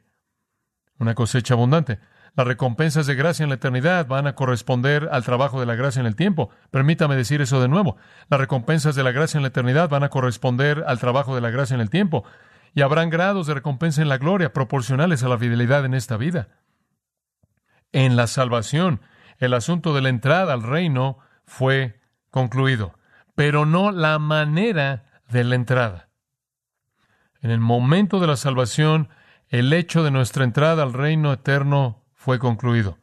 Una 0.99 1.15
cosecha 1.15 1.55
abundante. 1.55 2.01
Las 2.35 2.47
recompensas 2.47 3.07
de 3.07 3.15
gracia 3.15 3.45
en 3.45 3.49
la 3.49 3.55
eternidad 3.55 4.07
van 4.07 4.27
a 4.27 4.35
corresponder 4.35 5.09
al 5.11 5.25
trabajo 5.25 5.59
de 5.59 5.65
la 5.65 5.75
gracia 5.75 6.01
en 6.01 6.07
el 6.07 6.15
tiempo. 6.15 6.51
Permítame 6.71 7.17
decir 7.17 7.41
eso 7.41 7.63
de 7.63 7.69
nuevo. 7.69 7.97
Las 8.29 8.39
recompensas 8.39 8.95
de 8.95 9.05
la 9.05 9.11
gracia 9.11 9.39
en 9.39 9.43
la 9.43 9.49
eternidad 9.49 9.89
van 9.89 10.05
a 10.05 10.11
corresponder 10.11 10.85
al 10.87 10.99
trabajo 10.99 11.35
de 11.35 11.41
la 11.41 11.49
gracia 11.49 11.73
en 11.73 11.81
el 11.81 11.89
tiempo. 11.89 12.25
Y 12.75 12.83
habrán 12.83 13.09
grados 13.09 13.47
de 13.47 13.55
recompensa 13.55 14.03
en 14.03 14.11
la 14.11 14.19
gloria 14.19 14.53
proporcionales 14.53 15.23
a 15.23 15.29
la 15.29 15.39
fidelidad 15.39 15.87
en 15.87 15.95
esta 15.95 16.19
vida. 16.19 16.49
En 17.93 18.17
la 18.17 18.27
salvación, 18.27 19.01
el 19.39 19.55
asunto 19.55 19.95
de 19.95 20.03
la 20.03 20.11
entrada 20.11 20.53
al 20.53 20.63
reino 20.63 21.21
fue 21.47 22.03
concluido, 22.29 22.99
pero 23.35 23.65
no 23.65 23.93
la 23.93 24.19
manera 24.19 25.07
de 25.29 25.45
la 25.45 25.55
entrada. 25.55 26.09
En 27.41 27.51
el 27.51 27.61
momento 27.61 28.21
de 28.21 28.27
la 28.27 28.37
salvación, 28.37 29.09
el 29.49 29.73
hecho 29.73 30.03
de 30.03 30.11
nuestra 30.11 30.45
entrada 30.45 30.83
al 30.83 30.93
reino 30.93 31.33
eterno 31.33 32.05
fue 32.15 32.39
concluido, 32.39 32.99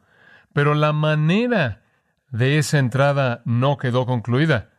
pero 0.52 0.74
la 0.74 0.92
manera 0.92 1.82
de 2.30 2.58
esa 2.58 2.78
entrada 2.78 3.42
no 3.44 3.78
quedó 3.78 4.06
concluida. 4.06 4.70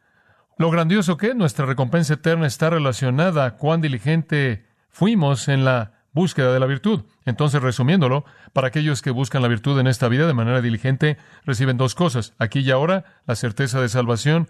Lo 0.57 0.69
grandioso 0.71 1.17
que 1.17 1.29
es 1.29 1.35
nuestra 1.35 1.65
recompensa 1.65 2.13
eterna 2.13 2.47
está 2.47 2.69
relacionada 2.69 3.45
a 3.45 3.55
cuán 3.55 3.81
diligente 3.81 4.67
fuimos 4.89 5.47
en 5.47 5.65
la 5.65 5.95
búsqueda 6.13 6.53
de 6.53 6.59
la 6.61 6.65
virtud. 6.65 7.03
Entonces, 7.25 7.61
resumiéndolo, 7.61 8.23
para 8.53 8.67
aquellos 8.67 9.01
que 9.01 9.11
buscan 9.11 9.41
la 9.41 9.49
virtud 9.49 9.77
en 9.79 9.87
esta 9.87 10.07
vida 10.07 10.25
de 10.25 10.33
manera 10.33 10.61
diligente, 10.61 11.17
reciben 11.43 11.75
dos 11.75 11.93
cosas. 11.93 12.33
Aquí 12.39 12.59
y 12.59 12.71
ahora, 12.71 13.03
la 13.27 13.35
certeza 13.35 13.81
de 13.81 13.89
salvación. 13.89 14.49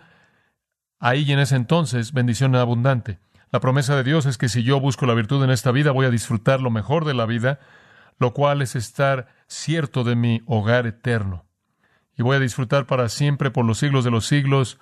Ahí 0.99 1.23
y 1.23 1.31
en 1.31 1.39
ese 1.39 1.55
entonces, 1.55 2.13
bendición 2.13 2.55
abundante. 2.55 3.19
La 3.51 3.59
promesa 3.59 3.95
de 3.95 4.03
Dios 4.03 4.25
es 4.25 4.37
que 4.37 4.49
si 4.49 4.63
yo 4.63 4.79
busco 4.79 5.05
la 5.05 5.13
virtud 5.13 5.43
en 5.43 5.49
esta 5.49 5.71
vida, 5.71 5.91
voy 5.91 6.05
a 6.05 6.09
disfrutar 6.09 6.61
lo 6.61 6.71
mejor 6.71 7.05
de 7.05 7.13
la 7.13 7.25
vida, 7.25 7.59
lo 8.17 8.33
cual 8.33 8.61
es 8.61 8.75
estar 8.75 9.27
cierto 9.47 10.03
de 10.03 10.15
mi 10.15 10.41
hogar 10.45 10.87
eterno. 10.87 11.45
Y 12.17 12.23
voy 12.23 12.37
a 12.37 12.39
disfrutar 12.39 12.85
para 12.85 13.09
siempre, 13.09 13.51
por 13.51 13.65
los 13.65 13.77
siglos 13.77 14.03
de 14.03 14.11
los 14.11 14.25
siglos, 14.25 14.79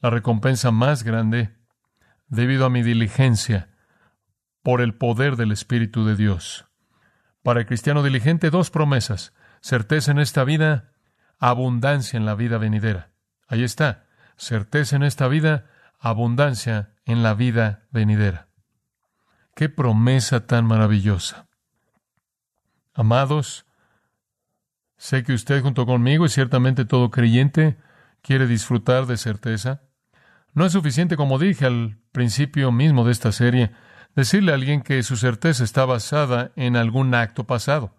la 0.00 0.10
recompensa 0.10 0.70
más 0.70 1.02
grande, 1.02 1.56
debido 2.28 2.66
a 2.66 2.70
mi 2.70 2.82
diligencia 2.82 3.68
por 4.62 4.80
el 4.80 4.94
poder 4.94 5.36
del 5.36 5.52
Espíritu 5.52 6.04
de 6.04 6.16
Dios. 6.16 6.66
Para 7.42 7.60
el 7.60 7.66
cristiano 7.66 8.02
diligente, 8.02 8.50
dos 8.50 8.70
promesas, 8.70 9.32
certeza 9.60 10.10
en 10.10 10.18
esta 10.18 10.42
vida, 10.42 10.92
abundancia 11.38 12.16
en 12.16 12.26
la 12.26 12.34
vida 12.34 12.58
venidera. 12.58 13.10
Ahí 13.46 13.62
está, 13.62 14.05
certeza 14.36 14.96
en 14.96 15.02
esta 15.02 15.28
vida, 15.28 15.66
abundancia 15.98 16.90
en 17.04 17.22
la 17.22 17.34
vida 17.34 17.84
venidera. 17.90 18.48
Qué 19.54 19.68
promesa 19.68 20.46
tan 20.46 20.66
maravillosa. 20.66 21.48
Amados, 22.94 23.66
sé 24.96 25.22
que 25.22 25.32
usted 25.32 25.62
junto 25.62 25.86
conmigo 25.86 26.26
y 26.26 26.28
ciertamente 26.28 26.84
todo 26.84 27.10
creyente 27.10 27.76
quiere 28.22 28.46
disfrutar 28.46 29.06
de 29.06 29.16
certeza. 29.16 29.82
No 30.52 30.64
es 30.64 30.72
suficiente, 30.72 31.16
como 31.16 31.38
dije 31.38 31.66
al 31.66 31.98
principio 32.12 32.72
mismo 32.72 33.04
de 33.04 33.12
esta 33.12 33.32
serie, 33.32 33.72
decirle 34.14 34.52
a 34.52 34.54
alguien 34.54 34.82
que 34.82 35.02
su 35.02 35.16
certeza 35.16 35.64
está 35.64 35.84
basada 35.84 36.52
en 36.56 36.76
algún 36.76 37.14
acto 37.14 37.44
pasado. 37.44 37.94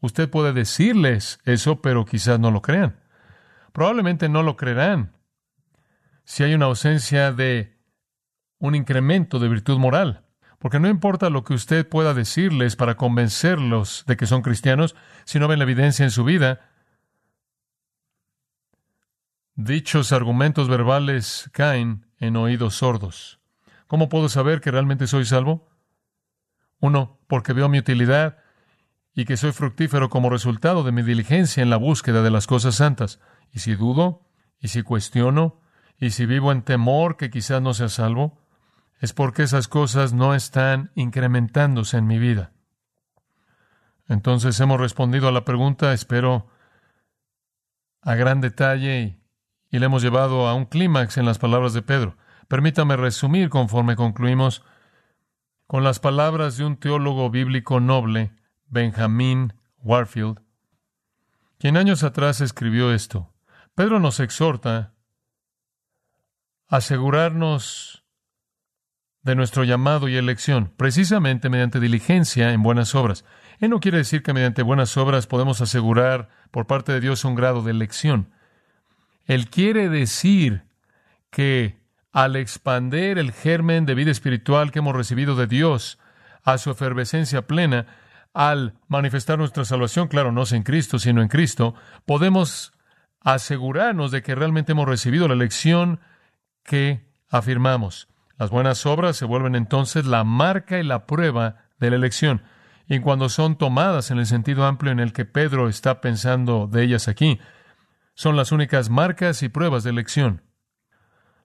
Usted 0.00 0.30
puede 0.30 0.52
decirles 0.52 1.40
eso, 1.44 1.82
pero 1.82 2.04
quizás 2.04 2.40
no 2.40 2.50
lo 2.50 2.62
crean. 2.62 2.96
Probablemente 3.72 4.28
no 4.28 4.42
lo 4.42 4.56
creerán 4.56 5.17
si 6.28 6.44
hay 6.44 6.52
una 6.52 6.66
ausencia 6.66 7.32
de 7.32 7.78
un 8.58 8.74
incremento 8.74 9.38
de 9.38 9.48
virtud 9.48 9.78
moral. 9.78 10.26
Porque 10.58 10.78
no 10.78 10.86
importa 10.86 11.30
lo 11.30 11.42
que 11.42 11.54
usted 11.54 11.88
pueda 11.88 12.12
decirles 12.12 12.76
para 12.76 12.98
convencerlos 12.98 14.04
de 14.06 14.18
que 14.18 14.26
son 14.26 14.42
cristianos, 14.42 14.94
si 15.24 15.38
no 15.38 15.48
ven 15.48 15.58
la 15.58 15.64
evidencia 15.64 16.04
en 16.04 16.10
su 16.10 16.24
vida, 16.24 16.60
dichos 19.54 20.12
argumentos 20.12 20.68
verbales 20.68 21.48
caen 21.54 22.04
en 22.18 22.36
oídos 22.36 22.74
sordos. 22.74 23.40
¿Cómo 23.86 24.10
puedo 24.10 24.28
saber 24.28 24.60
que 24.60 24.70
realmente 24.70 25.06
soy 25.06 25.24
salvo? 25.24 25.70
Uno, 26.78 27.20
porque 27.26 27.54
veo 27.54 27.70
mi 27.70 27.78
utilidad 27.78 28.36
y 29.14 29.24
que 29.24 29.38
soy 29.38 29.52
fructífero 29.52 30.10
como 30.10 30.28
resultado 30.28 30.82
de 30.82 30.92
mi 30.92 31.02
diligencia 31.02 31.62
en 31.62 31.70
la 31.70 31.78
búsqueda 31.78 32.20
de 32.20 32.30
las 32.30 32.46
cosas 32.46 32.74
santas. 32.74 33.18
Y 33.50 33.60
si 33.60 33.76
dudo, 33.76 34.28
y 34.60 34.68
si 34.68 34.82
cuestiono, 34.82 35.62
y 35.98 36.10
si 36.10 36.26
vivo 36.26 36.52
en 36.52 36.62
temor 36.62 37.16
que 37.16 37.30
quizás 37.30 37.60
no 37.60 37.74
sea 37.74 37.88
salvo, 37.88 38.38
es 39.00 39.12
porque 39.12 39.42
esas 39.42 39.68
cosas 39.68 40.12
no 40.12 40.34
están 40.34 40.90
incrementándose 40.94 41.98
en 41.98 42.06
mi 42.06 42.18
vida. 42.18 42.52
Entonces 44.08 44.58
hemos 44.60 44.80
respondido 44.80 45.28
a 45.28 45.32
la 45.32 45.44
pregunta, 45.44 45.92
espero, 45.92 46.48
a 48.00 48.14
gran 48.14 48.40
detalle 48.40 49.00
y, 49.00 49.20
y 49.70 49.78
le 49.78 49.86
hemos 49.86 50.02
llevado 50.02 50.48
a 50.48 50.54
un 50.54 50.64
clímax 50.64 51.18
en 51.18 51.26
las 51.26 51.38
palabras 51.38 51.74
de 51.74 51.82
Pedro. 51.82 52.16
Permítame 52.48 52.96
resumir 52.96 53.50
conforme 53.50 53.96
concluimos 53.96 54.64
con 55.66 55.84
las 55.84 56.00
palabras 56.00 56.56
de 56.56 56.64
un 56.64 56.78
teólogo 56.78 57.28
bíblico 57.28 57.78
noble, 57.78 58.32
Benjamin 58.66 59.52
Warfield, 59.82 60.40
quien 61.58 61.76
años 61.76 62.02
atrás 62.04 62.40
escribió 62.40 62.92
esto. 62.92 63.34
Pedro 63.74 64.00
nos 64.00 64.20
exhorta 64.20 64.94
asegurarnos 66.68 68.04
de 69.22 69.34
nuestro 69.34 69.64
llamado 69.64 70.08
y 70.08 70.16
elección, 70.16 70.72
precisamente 70.76 71.48
mediante 71.48 71.80
diligencia 71.80 72.52
en 72.52 72.62
buenas 72.62 72.94
obras. 72.94 73.24
Él 73.58 73.70
no 73.70 73.80
quiere 73.80 73.98
decir 73.98 74.22
que 74.22 74.32
mediante 74.32 74.62
buenas 74.62 74.96
obras 74.96 75.26
podemos 75.26 75.60
asegurar 75.60 76.28
por 76.50 76.66
parte 76.66 76.92
de 76.92 77.00
Dios 77.00 77.24
un 77.24 77.34
grado 77.34 77.62
de 77.62 77.72
elección. 77.72 78.30
Él 79.26 79.50
quiere 79.50 79.88
decir 79.88 80.64
que 81.30 81.78
al 82.12 82.36
expander 82.36 83.18
el 83.18 83.32
germen 83.32 83.84
de 83.84 83.94
vida 83.94 84.10
espiritual 84.10 84.70
que 84.70 84.78
hemos 84.78 84.96
recibido 84.96 85.36
de 85.36 85.46
Dios 85.46 85.98
a 86.42 86.56
su 86.58 86.70
efervescencia 86.70 87.46
plena, 87.46 87.86
al 88.32 88.74
manifestar 88.88 89.38
nuestra 89.38 89.64
salvación, 89.64 90.08
claro, 90.08 90.32
no 90.32 90.44
en 90.50 90.62
Cristo, 90.62 90.98
sino 90.98 91.20
en 91.20 91.28
Cristo, 91.28 91.74
podemos 92.06 92.72
asegurarnos 93.20 94.10
de 94.10 94.22
que 94.22 94.34
realmente 94.34 94.72
hemos 94.72 94.88
recibido 94.88 95.28
la 95.28 95.34
lección 95.34 96.00
que 96.68 97.10
afirmamos. 97.30 98.08
Las 98.38 98.50
buenas 98.50 98.86
obras 98.86 99.16
se 99.16 99.24
vuelven 99.24 99.56
entonces 99.56 100.04
la 100.04 100.22
marca 100.22 100.78
y 100.78 100.84
la 100.84 101.06
prueba 101.06 101.64
de 101.80 101.90
la 101.90 101.96
elección. 101.96 102.42
Y 102.86 103.00
cuando 103.00 103.28
son 103.30 103.56
tomadas 103.56 104.10
en 104.10 104.18
el 104.18 104.26
sentido 104.26 104.64
amplio 104.64 104.92
en 104.92 105.00
el 105.00 105.12
que 105.12 105.24
Pedro 105.24 105.68
está 105.68 106.00
pensando 106.00 106.68
de 106.68 106.84
ellas 106.84 107.08
aquí, 107.08 107.40
son 108.14 108.36
las 108.36 108.52
únicas 108.52 108.90
marcas 108.90 109.42
y 109.42 109.48
pruebas 109.48 109.82
de 109.82 109.90
elección. 109.90 110.42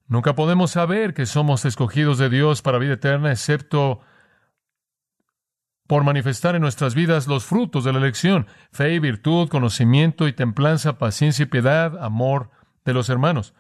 Nunca 0.08 0.36
podemos 0.36 0.72
saber 0.72 1.14
que 1.14 1.26
somos 1.26 1.66
escogidos 1.66 2.18
de 2.18 2.30
Dios 2.30 2.62
para 2.62 2.78
vida 2.78 2.94
eterna, 2.94 3.32
excepto 3.32 4.02
por 5.88 6.04
manifestar 6.04 6.56
en 6.56 6.62
nuestras 6.62 6.96
vidas 6.96 7.28
los 7.28 7.46
frutos 7.46 7.86
de 7.86 7.94
la 7.94 8.00
elección, 8.00 8.48
fe 8.72 8.94
y 8.94 9.00
virtud, 9.00 9.48
conocimiento 9.48 10.28
y 10.28 10.34
templanza, 10.34 10.98
paciencia 10.98 11.44
y 11.44 11.48
piedad, 11.48 11.98
amor 12.04 12.52
de 12.84 12.94
los 12.94 13.10
hermanos. 13.10 13.54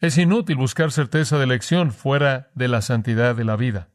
Es 0.00 0.16
inútil 0.16 0.56
buscar 0.56 0.92
certeza 0.92 1.38
de 1.38 1.44
elección 1.44 1.90
fuera 1.90 2.50
de 2.54 2.68
la 2.68 2.82
santidad 2.82 3.34
de 3.34 3.44
la 3.44 3.56
vida. 3.56 3.88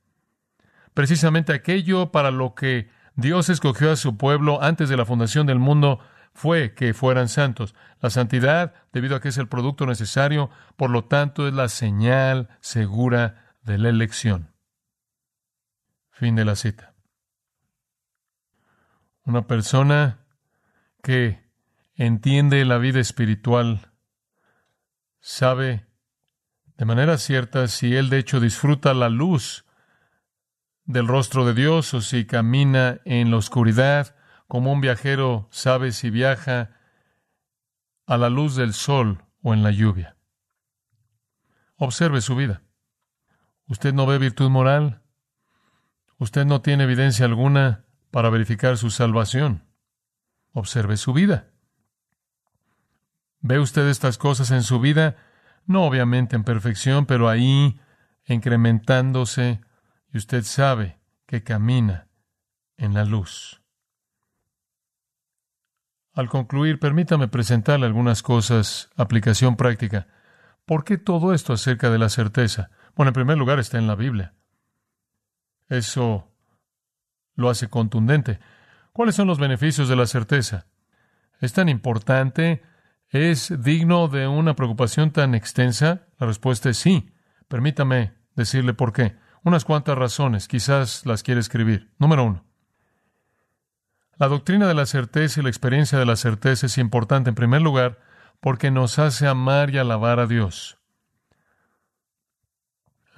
Precisamente 0.93 1.53
aquello 1.53 2.11
para 2.11 2.29
lo 2.29 2.55
que 2.55 2.89
Dios 3.15 3.49
escogió 3.49 3.91
a 3.91 3.95
su 3.95 4.17
pueblo 4.17 4.61
antes 4.61 4.89
de 4.89 4.97
la 4.97 5.05
fundación 5.05 5.47
del 5.47 5.59
mundo 5.59 5.99
fue 6.33 6.73
que 6.73 6.93
fueran 6.93 7.29
santos. 7.29 7.73
La 8.01 8.09
santidad, 8.09 8.73
debido 8.91 9.15
a 9.15 9.21
que 9.21 9.29
es 9.29 9.37
el 9.37 9.47
producto 9.47 9.85
necesario, 9.85 10.49
por 10.75 10.89
lo 10.89 11.05
tanto 11.05 11.47
es 11.47 11.53
la 11.53 11.69
señal 11.69 12.49
segura 12.59 13.55
de 13.61 13.77
la 13.77 13.89
elección. 13.89 14.51
Fin 16.11 16.35
de 16.35 16.43
la 16.43 16.55
cita. 16.55 16.95
Una 19.23 19.47
persona 19.47 20.19
que 21.01 21.43
entiende 21.95 22.65
la 22.65 22.77
vida 22.77 22.99
espiritual 22.99 23.91
sabe 25.21 25.85
de 26.77 26.85
manera 26.85 27.17
cierta 27.17 27.67
si 27.67 27.95
él 27.95 28.09
de 28.09 28.19
hecho 28.19 28.39
disfruta 28.39 28.93
la 28.93 29.09
luz 29.09 29.65
del 30.85 31.07
rostro 31.07 31.45
de 31.45 31.53
Dios 31.53 31.93
o 31.93 32.01
si 32.01 32.25
camina 32.25 32.99
en 33.05 33.31
la 33.31 33.37
oscuridad, 33.37 34.15
como 34.47 34.71
un 34.71 34.81
viajero 34.81 35.47
sabe 35.51 35.91
si 35.91 36.09
viaja 36.09 36.71
a 38.05 38.17
la 38.17 38.29
luz 38.29 38.55
del 38.55 38.73
sol 38.73 39.23
o 39.41 39.53
en 39.53 39.63
la 39.63 39.71
lluvia. 39.71 40.17
Observe 41.77 42.21
su 42.21 42.35
vida. 42.35 42.61
Usted 43.67 43.93
no 43.93 44.05
ve 44.05 44.17
virtud 44.17 44.49
moral. 44.49 45.01
Usted 46.17 46.45
no 46.45 46.61
tiene 46.61 46.83
evidencia 46.83 47.25
alguna 47.25 47.85
para 48.11 48.29
verificar 48.29 48.77
su 48.77 48.89
salvación. 48.89 49.65
Observe 50.51 50.97
su 50.97 51.13
vida. 51.13 51.49
¿Ve 53.39 53.59
usted 53.59 53.87
estas 53.87 54.17
cosas 54.17 54.51
en 54.51 54.63
su 54.63 54.79
vida? 54.79 55.17
No 55.65 55.85
obviamente 55.85 56.35
en 56.35 56.43
perfección, 56.43 57.05
pero 57.05 57.29
ahí 57.29 57.79
incrementándose 58.25 59.61
y 60.11 60.17
usted 60.17 60.43
sabe 60.43 60.99
que 61.25 61.43
camina 61.43 62.07
en 62.77 62.93
la 62.93 63.05
luz. 63.05 63.61
Al 66.13 66.29
concluir, 66.29 66.79
permítame 66.79 67.27
presentarle 67.27 67.87
algunas 67.87 68.21
cosas, 68.21 68.89
aplicación 68.95 69.55
práctica. 69.55 70.07
¿Por 70.65 70.83
qué 70.83 70.97
todo 70.97 71.33
esto 71.33 71.53
acerca 71.53 71.89
de 71.89 71.97
la 71.97 72.09
certeza? 72.09 72.69
Bueno, 72.95 73.09
en 73.09 73.13
primer 73.13 73.37
lugar 73.37 73.59
está 73.59 73.79
en 73.79 73.87
la 73.87 73.95
Biblia. 73.95 74.33
Eso 75.69 76.31
lo 77.35 77.49
hace 77.49 77.67
contundente. 77.67 78.39
¿Cuáles 78.91 79.15
son 79.15 79.27
los 79.27 79.39
beneficios 79.39 79.89
de 79.89 79.95
la 79.95 80.05
certeza? 80.05 80.67
Es 81.39 81.53
tan 81.53 81.67
importante 81.67 82.61
¿Es 83.13 83.53
digno 83.61 84.07
de 84.07 84.27
una 84.27 84.55
preocupación 84.55 85.11
tan 85.11 85.35
extensa? 85.35 86.07
La 86.17 86.25
respuesta 86.25 86.71
es 86.71 86.77
sí. 86.77 87.13
Permítame 87.47 88.15
decirle 88.35 88.73
por 88.73 88.91
qué. 88.91 89.15
Unas 89.43 89.65
cuantas 89.65 89.95
razones, 89.95 90.47
quizás 90.47 91.05
las 91.05 91.21
quiere 91.21 91.39
escribir. 91.39 91.91
Número 91.99 92.23
uno. 92.23 92.43
La 94.17 94.27
doctrina 94.27 94.67
de 94.67 94.73
la 94.73 94.87
certeza 94.87 95.39
y 95.39 95.43
la 95.43 95.49
experiencia 95.49 95.99
de 95.99 96.07
la 96.07 96.15
certeza 96.15 96.65
es 96.65 96.79
importante 96.79 97.29
en 97.29 97.35
primer 97.35 97.61
lugar 97.61 97.99
porque 98.39 98.71
nos 98.71 98.97
hace 98.97 99.27
amar 99.27 99.69
y 99.69 99.77
alabar 99.77 100.19
a 100.19 100.25
Dios. 100.25 100.79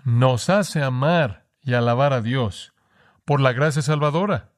Nos 0.03 0.49
hace 0.49 0.83
amar 0.83 1.47
y 1.61 1.73
alabar 1.73 2.11
a 2.11 2.21
Dios 2.21 2.73
por 3.23 3.39
la 3.39 3.53
gracia 3.53 3.81
salvadora, 3.81 4.51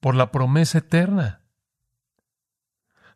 por 0.00 0.14
la 0.14 0.32
promesa 0.32 0.78
eterna. 0.78 1.42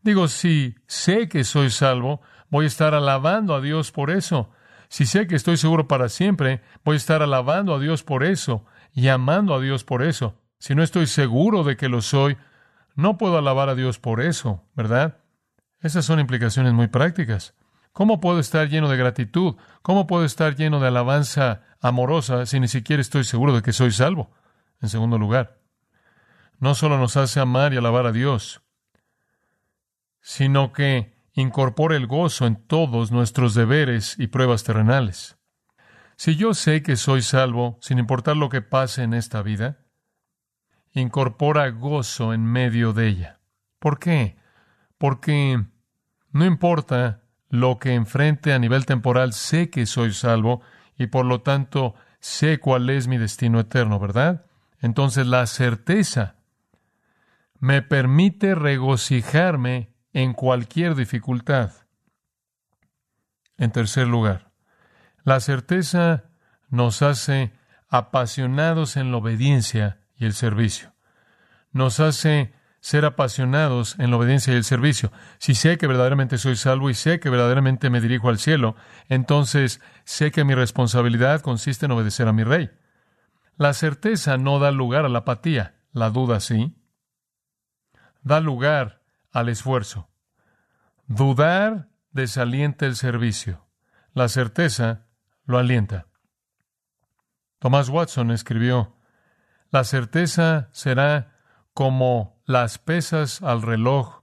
Digo, 0.02 0.28
si 0.28 0.76
sé 0.86 1.28
que 1.28 1.44
soy 1.44 1.70
salvo, 1.70 2.20
voy 2.48 2.64
a 2.64 2.68
estar 2.68 2.94
alabando 2.94 3.54
a 3.54 3.60
Dios 3.60 3.92
por 3.92 4.10
eso. 4.10 4.50
Si 4.88 5.06
sé 5.06 5.26
que 5.26 5.36
estoy 5.36 5.56
seguro 5.56 5.86
para 5.86 6.08
siempre, 6.08 6.62
voy 6.84 6.94
a 6.94 6.96
estar 6.96 7.22
alabando 7.22 7.74
a 7.74 7.78
Dios 7.78 8.02
por 8.02 8.24
eso 8.24 8.64
y 8.92 9.08
amando 9.08 9.54
a 9.54 9.60
Dios 9.60 9.84
por 9.84 10.02
eso. 10.02 10.40
Si 10.58 10.74
no 10.74 10.82
estoy 10.82 11.06
seguro 11.06 11.64
de 11.64 11.76
que 11.76 11.88
lo 11.88 12.02
soy, 12.02 12.36
no 12.94 13.18
puedo 13.18 13.38
alabar 13.38 13.68
a 13.68 13.74
Dios 13.74 13.98
por 13.98 14.20
eso, 14.20 14.64
¿verdad? 14.74 15.18
Esas 15.80 16.04
son 16.04 16.20
implicaciones 16.20 16.72
muy 16.72 16.88
prácticas. 16.88 17.54
¿Cómo 17.92 18.20
puedo 18.20 18.38
estar 18.38 18.68
lleno 18.68 18.88
de 18.88 18.96
gratitud? 18.96 19.56
¿Cómo 19.82 20.06
puedo 20.06 20.24
estar 20.24 20.56
lleno 20.56 20.80
de 20.80 20.88
alabanza 20.88 21.62
amorosa 21.80 22.46
si 22.46 22.60
ni 22.60 22.68
siquiera 22.68 23.00
estoy 23.00 23.24
seguro 23.24 23.54
de 23.54 23.62
que 23.62 23.72
soy 23.72 23.90
salvo? 23.90 24.30
En 24.80 24.88
segundo 24.88 25.18
lugar, 25.18 25.58
no 26.58 26.74
solo 26.74 26.98
nos 26.98 27.16
hace 27.16 27.40
amar 27.40 27.72
y 27.72 27.76
alabar 27.76 28.06
a 28.06 28.12
Dios, 28.12 28.62
sino 30.20 30.72
que 30.72 31.14
incorpora 31.32 31.96
el 31.96 32.06
gozo 32.06 32.46
en 32.46 32.56
todos 32.66 33.10
nuestros 33.10 33.54
deberes 33.54 34.16
y 34.18 34.26
pruebas 34.28 34.64
terrenales. 34.64 35.38
Si 36.16 36.36
yo 36.36 36.54
sé 36.54 36.82
que 36.82 36.96
soy 36.96 37.22
salvo, 37.22 37.78
sin 37.80 37.98
importar 37.98 38.36
lo 38.36 38.48
que 38.48 38.60
pase 38.60 39.02
en 39.02 39.14
esta 39.14 39.42
vida, 39.42 39.78
incorpora 40.92 41.70
gozo 41.70 42.34
en 42.34 42.44
medio 42.44 42.92
de 42.92 43.08
ella. 43.08 43.40
¿Por 43.78 43.98
qué? 43.98 44.36
Porque 44.98 45.64
no 46.30 46.44
importa 46.44 47.22
lo 47.48 47.78
que 47.78 47.94
enfrente 47.94 48.52
a 48.52 48.58
nivel 48.58 48.86
temporal, 48.86 49.32
sé 49.32 49.70
que 49.70 49.86
soy 49.86 50.12
salvo 50.12 50.60
y 50.96 51.06
por 51.06 51.24
lo 51.24 51.40
tanto 51.40 51.94
sé 52.20 52.60
cuál 52.60 52.90
es 52.90 53.08
mi 53.08 53.16
destino 53.16 53.60
eterno, 53.60 53.98
¿verdad? 53.98 54.44
Entonces 54.80 55.26
la 55.26 55.46
certeza 55.46 56.36
me 57.58 57.82
permite 57.82 58.54
regocijarme 58.54 59.94
en 60.12 60.32
cualquier 60.32 60.94
dificultad. 60.94 61.72
En 63.56 63.70
tercer 63.72 64.06
lugar, 64.06 64.50
la 65.24 65.40
certeza 65.40 66.24
nos 66.68 67.02
hace 67.02 67.52
apasionados 67.88 68.96
en 68.96 69.10
la 69.10 69.18
obediencia 69.18 70.00
y 70.16 70.24
el 70.24 70.32
servicio. 70.32 70.94
Nos 71.72 72.00
hace 72.00 72.52
ser 72.80 73.04
apasionados 73.04 73.98
en 73.98 74.10
la 74.10 74.16
obediencia 74.16 74.54
y 74.54 74.56
el 74.56 74.64
servicio. 74.64 75.12
Si 75.38 75.54
sé 75.54 75.76
que 75.76 75.86
verdaderamente 75.86 76.38
soy 76.38 76.56
salvo 76.56 76.88
y 76.88 76.94
sé 76.94 77.20
que 77.20 77.28
verdaderamente 77.28 77.90
me 77.90 78.00
dirijo 78.00 78.28
al 78.28 78.38
cielo, 78.38 78.74
entonces 79.08 79.80
sé 80.04 80.30
que 80.30 80.44
mi 80.44 80.54
responsabilidad 80.54 81.42
consiste 81.42 81.86
en 81.86 81.92
obedecer 81.92 82.26
a 82.26 82.32
mi 82.32 82.42
rey. 82.42 82.70
La 83.56 83.74
certeza 83.74 84.38
no 84.38 84.58
da 84.58 84.70
lugar 84.70 85.04
a 85.04 85.10
la 85.10 85.20
apatía, 85.20 85.74
la 85.92 86.08
duda 86.08 86.40
sí. 86.40 86.74
Da 88.22 88.40
lugar 88.40 88.99
al 89.32 89.48
esfuerzo. 89.48 90.10
Dudar 91.06 91.88
desalienta 92.12 92.86
el 92.86 92.96
servicio. 92.96 93.66
La 94.12 94.28
certeza 94.28 95.06
lo 95.44 95.58
alienta. 95.58 96.06
Thomas 97.58 97.88
Watson 97.88 98.30
escribió, 98.30 98.96
La 99.70 99.84
certeza 99.84 100.68
será 100.72 101.36
como 101.74 102.42
las 102.46 102.78
pesas 102.78 103.42
al 103.42 103.62
reloj 103.62 104.22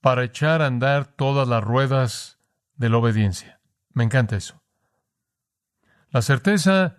para 0.00 0.24
echar 0.24 0.62
a 0.62 0.66
andar 0.66 1.06
todas 1.06 1.46
las 1.46 1.62
ruedas 1.62 2.38
de 2.74 2.88
la 2.88 2.96
obediencia. 2.96 3.60
Me 3.92 4.04
encanta 4.04 4.36
eso. 4.36 4.62
La 6.08 6.22
certeza 6.22 6.98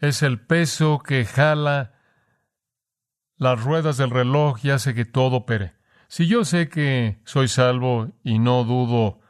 es 0.00 0.22
el 0.22 0.40
peso 0.44 0.98
que 0.98 1.24
jala 1.24 1.94
las 3.36 3.62
ruedas 3.62 3.96
del 3.96 4.10
reloj 4.10 4.58
y 4.62 4.70
hace 4.70 4.94
que 4.94 5.04
todo 5.04 5.36
opere. 5.36 5.79
Si 6.10 6.26
yo 6.26 6.44
sé 6.44 6.68
que 6.68 7.20
soy 7.24 7.46
salvo 7.46 8.10
y 8.24 8.40
no 8.40 8.64
dudo 8.64 9.20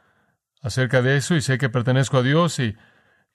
acerca 0.63 1.03
de 1.03 1.15
eso 1.15 1.35
y 1.35 1.41
sé 1.41 1.59
que 1.59 1.69
pertenezco 1.69 2.17
a 2.17 2.23
Dios 2.23 2.57
y 2.57 2.75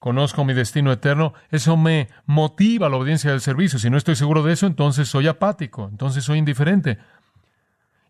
conozco 0.01 0.45
mi 0.45 0.53
destino 0.53 0.91
eterno, 0.91 1.33
eso 1.51 1.77
me 1.77 2.09
motiva 2.25 2.89
a 2.89 2.91
la 2.91 2.97
obediencia 2.97 3.31
del 3.31 3.41
servicio. 3.41 3.79
Si 3.79 3.89
no 3.89 3.99
estoy 3.99 4.17
seguro 4.17 4.43
de 4.43 4.53
eso, 4.53 4.67
entonces 4.67 5.09
soy 5.09 5.29
apático, 5.29 5.87
entonces 5.89 6.25
soy 6.25 6.39
indiferente. 6.39 6.99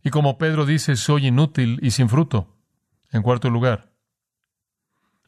Y 0.02 0.08
como 0.08 0.38
Pedro 0.38 0.64
dice, 0.64 0.96
soy 0.96 1.26
inútil 1.26 1.80
y 1.82 1.90
sin 1.90 2.08
fruto. 2.08 2.56
En 3.12 3.20
cuarto 3.20 3.50
lugar, 3.50 3.92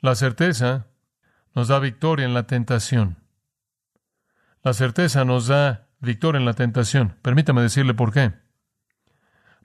la 0.01 0.15
certeza 0.15 0.87
nos 1.55 1.69
da 1.69 1.81
victoria 1.81 2.25
en 2.25 2.33
la 2.33 2.47
tentación. 2.47 3.19
La 4.63 4.73
certeza 4.73 5.27
nos 5.27 5.49
da 5.49 5.91
victoria 6.01 6.39
en 6.39 6.47
la 6.47 6.55
tentación. 6.55 7.19
Permítame 7.21 7.61
decirle 7.61 7.93
por 7.93 8.11
qué 8.11 8.48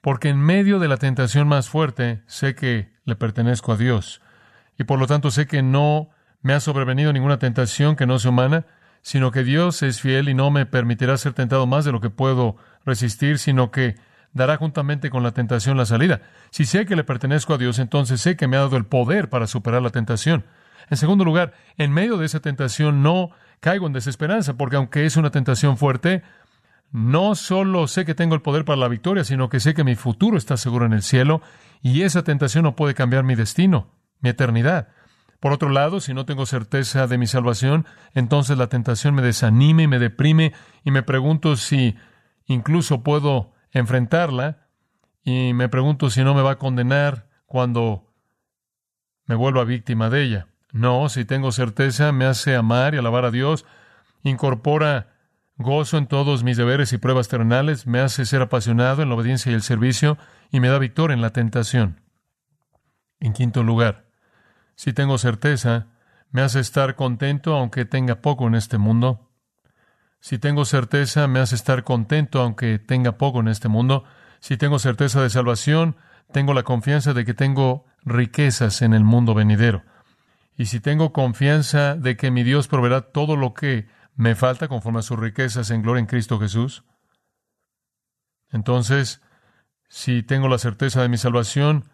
porque 0.04 0.28
en 0.28 0.38
medio 0.38 0.80
de 0.80 0.90
la 0.90 0.98
tentación 0.98 1.48
más 1.48 1.70
fuerte 1.70 2.24
sé 2.28 2.56
que 2.56 2.92
le 3.06 3.16
pertenezco 3.16 3.72
a 3.72 3.78
Dios 3.78 4.22
y 4.78 4.84
por 4.84 5.00
lo 5.00 5.08
tanto 5.08 5.32
sé 5.32 5.48
que 5.48 5.64
no 5.64 6.10
me 6.42 6.54
ha 6.54 6.60
sobrevenido 6.60 7.14
ninguna 7.14 7.40
tentación 7.40 7.96
que 7.96 8.06
no 8.06 8.20
sea 8.20 8.32
humana, 8.32 8.66
sino 9.02 9.32
que 9.32 9.46
Dios 9.46 9.82
es 9.82 10.02
fiel 10.02 10.28
y 10.28 10.34
no 10.34 10.52
me 10.52 10.66
permitirá 10.66 11.16
ser 11.16 11.32
tentado 11.32 11.68
más 11.68 11.86
de 11.86 11.94
lo 11.94 12.02
que 12.02 12.10
puedo 12.10 12.58
resistir, 12.86 13.40
sino 13.40 13.72
que 13.72 13.96
dará 14.34 14.58
juntamente 14.58 15.10
con 15.10 15.24
la 15.24 15.32
tentación 15.32 15.78
la 15.78 15.86
salida. 15.86 16.20
Si 16.52 16.66
sé 16.66 16.86
que 16.86 16.98
le 16.98 17.06
pertenezco 17.06 17.54
a 17.54 17.58
Dios, 17.58 17.80
entonces 17.80 18.20
sé 18.20 18.36
que 18.36 18.50
me 18.50 18.58
ha 18.58 18.62
dado 18.62 18.76
el 18.76 18.86
poder 18.86 19.30
para 19.30 19.48
superar 19.48 19.82
la 19.82 19.92
tentación. 19.92 20.44
En 20.90 20.98
segundo 20.98 21.24
lugar, 21.24 21.54
en 21.78 21.94
medio 21.94 22.18
de 22.18 22.26
esa 22.26 22.42
tentación 22.42 23.04
no 23.04 23.30
caigo 23.62 23.88
en 23.88 23.94
desesperanza, 23.94 24.58
porque 24.58 24.76
aunque 24.76 25.06
es 25.06 25.16
una 25.16 25.32
tentación 25.32 25.78
fuerte, 25.78 26.24
no 26.94 27.34
solo 27.34 27.88
sé 27.88 28.06
que 28.06 28.14
tengo 28.14 28.36
el 28.36 28.44
poder 28.44 28.66
para 28.66 28.78
la 28.78 28.88
victoria, 28.88 29.24
sino 29.24 29.50
que 29.50 29.60
sé 29.60 29.74
que 29.74 29.84
mi 29.84 29.96
futuro 29.96 30.38
está 30.38 30.58
seguro 30.58 30.86
en 30.86 30.94
el 30.94 31.02
cielo 31.02 31.42
y 31.82 32.04
esa 32.04 32.24
tentación 32.24 32.64
no 32.64 32.76
puede 32.76 32.94
cambiar 32.94 33.24
mi 33.24 33.34
destino, 33.34 33.90
mi 34.20 34.30
eternidad. 34.30 34.90
Por 35.40 35.52
otro 35.52 35.70
lado, 35.70 36.00
si 36.00 36.14
no 36.14 36.28
tengo 36.28 36.46
certeza 36.46 37.08
de 37.08 37.18
mi 37.18 37.26
salvación, 37.26 37.88
entonces 38.14 38.60
la 38.60 38.68
tentación 38.68 39.16
me 39.16 39.24
desanima 39.24 39.82
y 39.82 39.88
me 39.88 39.98
deprime 39.98 40.54
y 40.84 40.92
me 40.92 41.02
pregunto 41.02 41.56
si 41.56 41.96
incluso 42.46 43.02
puedo 43.02 43.54
enfrentarla 43.72 44.68
y 45.24 45.54
me 45.54 45.70
pregunto 45.70 46.12
si 46.12 46.24
no 46.24 46.36
me 46.36 46.44
va 46.44 46.52
a 46.52 46.60
condenar 46.60 47.28
cuando 47.48 48.14
me 49.26 49.34
vuelva 49.34 49.64
víctima 49.64 50.12
de 50.12 50.22
ella. 50.22 50.48
No, 50.72 51.10
si 51.10 51.26
tengo 51.26 51.52
certeza, 51.52 52.12
me 52.12 52.26
hace 52.26 52.56
amar 52.56 52.94
y 52.94 53.00
alabar 53.00 53.26
a 53.26 53.32
Dios, 53.32 53.66
incorpora 54.22 55.13
gozo 55.58 55.98
en 55.98 56.08
todos 56.08 56.44
mis 56.44 56.58
deberes 56.58 56.94
y 56.94 56.98
pruebas 56.98 57.28
terrenales, 57.28 57.88
me 57.88 58.00
hace 58.00 58.26
ser 58.26 58.42
apasionado 58.42 59.02
en 59.02 59.10
la 59.10 59.16
obediencia 59.16 59.52
y 59.52 59.56
el 59.56 59.62
servicio 59.62 60.18
y 60.52 60.60
me 60.60 60.70
da 60.70 60.80
victoria 60.80 61.14
en 61.14 61.22
la 61.22 61.32
tentación. 61.32 62.02
En 63.20 63.34
quinto 63.34 63.64
lugar, 63.64 64.06
si 64.76 64.94
tengo 64.94 65.18
certeza, 65.18 65.88
me 66.32 66.42
hace 66.42 66.60
estar 66.60 66.96
contento 66.96 67.56
aunque 67.56 67.86
tenga 67.86 68.22
poco 68.22 68.48
en 68.48 68.56
este 68.56 68.78
mundo. 68.78 69.30
Si 70.20 70.40
tengo 70.40 70.66
certeza, 70.66 71.28
me 71.28 71.40
hace 71.40 71.56
estar 71.56 71.84
contento 71.84 72.42
aunque 72.42 72.80
tenga 72.80 73.18
poco 73.18 73.40
en 73.40 73.48
este 73.48 73.68
mundo. 73.68 74.04
Si 74.40 74.58
tengo 74.58 74.80
certeza 74.80 75.22
de 75.22 75.30
salvación, 75.30 75.96
tengo 76.32 76.54
la 76.54 76.64
confianza 76.64 77.14
de 77.14 77.24
que 77.26 77.34
tengo 77.34 77.86
riquezas 78.04 78.82
en 78.82 78.94
el 78.94 79.04
mundo 79.04 79.34
venidero. 79.34 79.84
Y 80.58 80.66
si 80.66 80.80
tengo 80.80 81.14
confianza 81.14 81.96
de 81.96 82.18
que 82.18 82.32
mi 82.32 82.44
Dios 82.44 82.68
proveerá 82.68 83.02
todo 83.02 83.36
lo 83.36 83.54
que 83.54 83.88
me 84.16 84.36
falta 84.36 84.68
conforme 84.68 85.00
a 85.00 85.04
sus 85.04 85.20
riquezas 85.20 85.70
en 85.72 85.82
gloria 85.82 86.02
en 86.02 86.06
Cristo 86.08 86.40
Jesús, 86.40 86.84
entonces, 88.52 89.22
si 89.90 90.22
tengo 90.22 90.48
la 90.48 90.60
certeza 90.60 91.02
de 91.02 91.10
mi 91.10 91.18
salvación, 91.18 91.90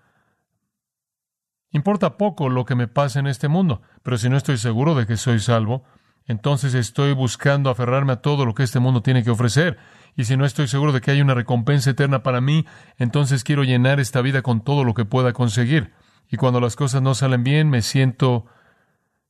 Importa 1.72 2.18
poco 2.18 2.50
lo 2.50 2.66
que 2.66 2.76
me 2.76 2.88
pase 2.88 3.20
en 3.20 3.28
este 3.28 3.48
mundo, 3.48 3.82
pero 4.02 4.18
si 4.18 4.28
no 4.30 4.38
estoy 4.38 4.58
seguro 4.58 4.96
de 4.96 5.06
que 5.06 5.18
soy 5.18 5.40
salvo, 5.40 5.84
entonces 6.26 6.74
estoy 6.74 7.14
buscando 7.14 7.70
aferrarme 7.70 8.14
a 8.14 8.22
todo 8.22 8.46
lo 8.46 8.56
que 8.56 8.64
este 8.64 8.80
mundo 8.80 9.02
tiene 9.02 9.24
que 9.24 9.30
ofrecer. 9.30 9.78
Y 10.16 10.24
si 10.24 10.36
no 10.36 10.46
estoy 10.46 10.68
seguro 10.68 10.92
de 10.92 11.02
que 11.02 11.12
hay 11.12 11.22
una 11.22 11.36
recompensa 11.36 11.92
eterna 11.92 12.24
para 12.24 12.42
mí, 12.42 12.66
entonces 12.98 13.44
quiero 13.44 13.64
llenar 13.64 14.00
esta 14.00 14.22
vida 14.22 14.42
con 14.42 14.64
todo 14.64 14.84
lo 14.84 14.94
que 14.94 15.06
pueda 15.06 15.34
conseguir. 15.34 15.94
Y 16.28 16.38
cuando 16.38 16.60
las 16.60 16.76
cosas 16.76 17.02
no 17.02 17.14
salen 17.14 17.44
bien, 17.44 17.70
me 17.70 17.82
siento 17.82 18.46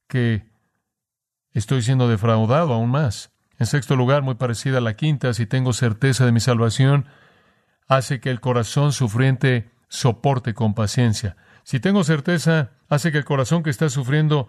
que 0.07 0.48
estoy 1.53 1.81
siendo 1.81 2.07
defraudado 2.07 2.73
aún 2.73 2.89
más. 2.89 3.31
En 3.57 3.65
sexto 3.65 3.95
lugar, 3.95 4.21
muy 4.21 4.35
parecida 4.35 4.77
a 4.77 4.81
la 4.81 4.95
quinta, 4.95 5.33
si 5.33 5.45
tengo 5.45 5.73
certeza 5.73 6.25
de 6.25 6.31
mi 6.31 6.39
salvación, 6.39 7.07
hace 7.87 8.19
que 8.19 8.29
el 8.29 8.39
corazón 8.39 8.93
sufriente 8.93 9.71
soporte 9.89 10.53
con 10.53 10.73
paciencia. 10.73 11.35
Si 11.63 11.79
tengo 11.79 12.03
certeza, 12.03 12.71
hace 12.87 13.11
que 13.11 13.17
el 13.17 13.25
corazón 13.25 13.63
que 13.63 13.69
está 13.69 13.89
sufriendo 13.89 14.47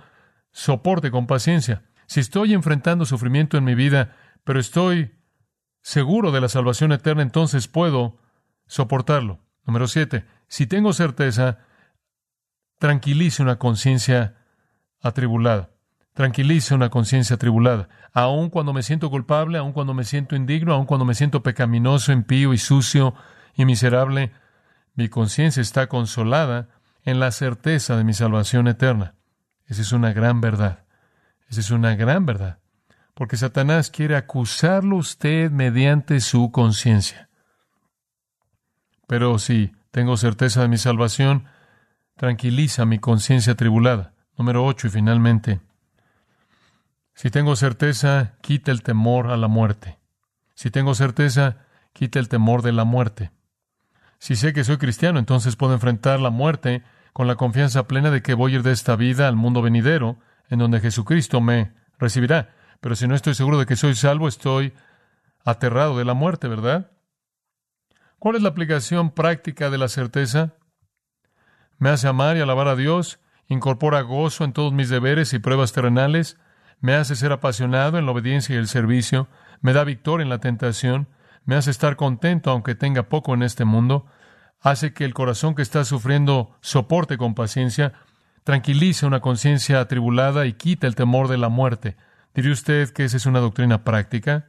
soporte 0.53 1.11
con 1.11 1.27
paciencia. 1.27 1.83
Si 2.07 2.21
estoy 2.21 2.55
enfrentando 2.55 3.05
sufrimiento 3.05 3.57
en 3.57 3.65
mi 3.65 3.75
vida, 3.75 4.17
pero 4.45 4.61
estoy 4.61 5.13
seguro 5.83 6.33
de 6.33 6.41
la 6.41 6.49
salvación 6.49 6.93
eterna, 6.93 7.23
entonces 7.23 7.69
puedo 7.69 8.19
soportarlo. 8.67 9.41
Número 9.65 9.87
siete, 9.89 10.25
si 10.49 10.67
tengo 10.67 10.93
certeza, 10.93 11.59
tranquilice 12.79 13.43
una 13.43 13.59
conciencia 13.59 14.37
atribulada. 15.01 15.71
Tranquilice 16.21 16.75
una 16.75 16.91
conciencia 16.91 17.37
atribulada. 17.37 17.89
Aun 18.13 18.51
cuando 18.51 18.75
me 18.75 18.83
siento 18.83 19.09
culpable, 19.09 19.57
aun 19.57 19.73
cuando 19.73 19.95
me 19.95 20.05
siento 20.05 20.37
indigno, 20.37 20.75
aun 20.75 20.85
cuando 20.85 21.07
me 21.07 21.15
siento 21.15 21.43
pecaminoso, 21.43 22.13
impío 22.13 22.53
y 22.53 22.59
sucio 22.59 23.15
y 23.55 23.65
miserable, 23.65 24.31
mi 24.95 25.09
conciencia 25.09 25.63
está 25.63 25.87
consolada 25.87 26.69
en 27.05 27.21
la 27.21 27.31
certeza 27.31 27.97
de 27.97 28.05
mi 28.05 28.13
salvación 28.13 28.69
eterna. 28.69 29.15
Esa 29.65 29.81
es 29.81 29.93
una 29.93 30.13
gran 30.13 30.43
verdad. 30.43 30.85
Esa 31.49 31.61
es 31.61 31.71
una 31.71 31.97
gran 31.97 32.27
verdad. 32.27 32.59
Porque 33.15 33.39
Satanás 33.39 33.89
quiere 33.89 34.15
acusarlo 34.15 34.97
usted 34.97 35.51
mediante 35.51 36.21
su 36.21 36.53
conciencia. 36.53 37.31
Pero 39.07 39.39
si 39.39 39.73
tengo 39.91 40.19
certeza 40.19 40.61
de 40.61 40.69
mi 40.69 40.77
salvación, 40.77 41.47
tranquiliza 42.19 42.85
mi 42.85 42.99
conciencia 42.99 43.55
tribulada. 43.55 44.13
Número 44.37 44.67
ocho 44.67 44.87
y 44.87 44.91
finalmente, 44.91 45.61
si 47.21 47.31
tengo 47.31 47.55
certeza, 47.55 48.39
quita 48.41 48.73
el 48.73 48.83
temor 48.83 49.31
a 49.31 49.37
la 49.37 49.47
muerte. 49.47 49.99
Si 50.55 50.71
tengo 50.71 50.95
certeza, 50.95 51.59
quita 51.93 52.19
el 52.19 52.31
temor 52.31 52.63
de 52.63 52.73
la 52.73 52.85
muerte. 52.85 53.31
Si 54.19 54.37
sé 54.37 54.55
que 54.55 54.65
soy 54.65 54.79
cristiano, 54.79 55.19
entonces 55.19 55.55
puedo 55.55 55.75
enfrentar 55.75 56.19
la 56.19 56.31
muerte 56.31 56.83
con 57.13 57.27
la 57.27 57.35
confianza 57.37 57.87
plena 57.87 58.11
de 58.11 58.23
que 58.23 58.33
voy 58.33 58.53
a 58.53 58.55
ir 58.55 58.63
de 58.63 58.73
esta 58.73 58.97
vida 58.97 59.29
al 59.29 59.37
mundo 59.37 59.61
venidero, 59.61 60.19
en 60.49 60.61
donde 60.61 60.81
Jesucristo 60.81 61.43
me 61.43 61.75
recibirá. 61.99 62.55
Pero 62.81 62.97
si 62.97 63.07
no 63.07 63.15
estoy 63.15 63.35
seguro 63.35 63.59
de 63.59 63.67
que 63.67 63.77
soy 63.77 63.95
salvo, 63.97 64.27
estoy 64.27 64.73
aterrado 65.45 65.99
de 65.99 66.07
la 66.07 66.15
muerte, 66.15 66.49
¿verdad? 66.49 66.91
¿Cuál 68.19 68.37
es 68.37 68.43
la 68.43 68.49
aplicación 68.49 69.11
práctica 69.11 69.69
de 69.69 69.77
la 69.77 69.89
certeza? 69.89 70.55
Me 71.77 71.91
hace 71.91 72.09
amar 72.09 72.39
y 72.39 72.41
alabar 72.41 72.69
a 72.69 72.77
Dios, 72.77 73.21
incorpora 73.47 74.01
gozo 74.01 74.43
en 74.45 74.55
todos 74.55 74.73
mis 74.73 74.89
deberes 74.89 75.35
y 75.35 75.39
pruebas 75.39 75.75
terrenales, 75.75 76.39
me 76.81 76.95
hace 76.95 77.17
ser 77.17 77.33
apasionado 77.33 77.99
en 77.99 78.07
la 78.07 78.13
obediencia 78.13 78.55
y 78.55 78.59
el 78.59 78.69
servicio, 78.69 79.29
me 79.61 79.73
da 79.73 79.85
victoria 79.85 80.23
en 80.23 80.31
la 80.31 80.39
tentación, 80.39 81.09
me 81.45 81.55
hace 81.55 81.71
estar 81.71 81.97
contento 81.97 82.51
aunque 82.51 82.75
tenga 82.75 83.09
poco 83.09 83.35
en 83.35 83.43
este 83.43 83.65
mundo, 83.65 84.07
hace 84.61 84.93
que 84.93 85.05
el 85.05 85.15
corazón 85.15 85.55
que 85.55 85.63
está 85.63 85.85
sufriendo 85.85 86.57
soporte 86.61 87.17
con 87.17 87.35
paciencia, 87.35 87.93
tranquilice 88.45 89.07
una 89.07 89.21
conciencia 89.21 89.81
atribulada 89.81 90.47
y 90.47 90.55
quita 90.55 90.87
el 90.87 90.95
temor 90.95 91.29
de 91.29 91.39
la 91.39 91.49
muerte. 91.49 91.97
¿Diría 92.35 92.53
usted 92.53 92.91
que 92.91 93.05
esa 93.05 93.17
es 93.17 93.27
una 93.27 93.41
doctrina 93.41 93.85
práctica? 93.85 94.47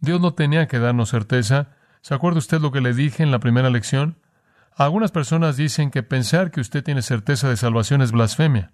Dios 0.00 0.20
no 0.20 0.34
tenía 0.34 0.66
que 0.68 0.78
darnos 0.78 1.10
certeza. 1.10 1.76
¿Se 2.02 2.14
acuerda 2.14 2.38
usted 2.38 2.60
lo 2.60 2.72
que 2.72 2.80
le 2.80 2.94
dije 2.94 3.22
en 3.22 3.30
la 3.30 3.40
primera 3.40 3.70
lección? 3.70 4.18
Algunas 4.76 5.10
personas 5.10 5.56
dicen 5.56 5.90
que 5.90 6.02
pensar 6.02 6.50
que 6.50 6.60
usted 6.60 6.84
tiene 6.84 7.02
certeza 7.02 7.48
de 7.48 7.56
salvación 7.56 8.00
es 8.00 8.12
blasfemia. 8.12 8.72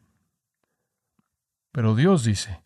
Pero 1.75 1.97
Dios 1.97 2.23
dice 2.23 2.63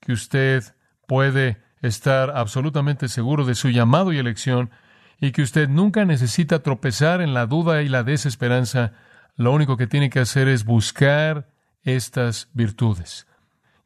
que 0.00 0.12
usted 0.12 0.64
puede 1.06 1.62
estar 1.82 2.36
absolutamente 2.36 3.08
seguro 3.08 3.44
de 3.44 3.54
su 3.54 3.68
llamado 3.68 4.12
y 4.12 4.18
elección 4.18 4.72
y 5.20 5.30
que 5.30 5.42
usted 5.42 5.68
nunca 5.68 6.04
necesita 6.04 6.60
tropezar 6.60 7.20
en 7.20 7.32
la 7.32 7.46
duda 7.46 7.82
y 7.82 7.88
la 7.88 8.02
desesperanza. 8.02 8.92
Lo 9.36 9.52
único 9.52 9.76
que 9.76 9.86
tiene 9.86 10.10
que 10.10 10.18
hacer 10.18 10.48
es 10.48 10.64
buscar 10.64 11.48
estas 11.84 12.48
virtudes. 12.52 13.28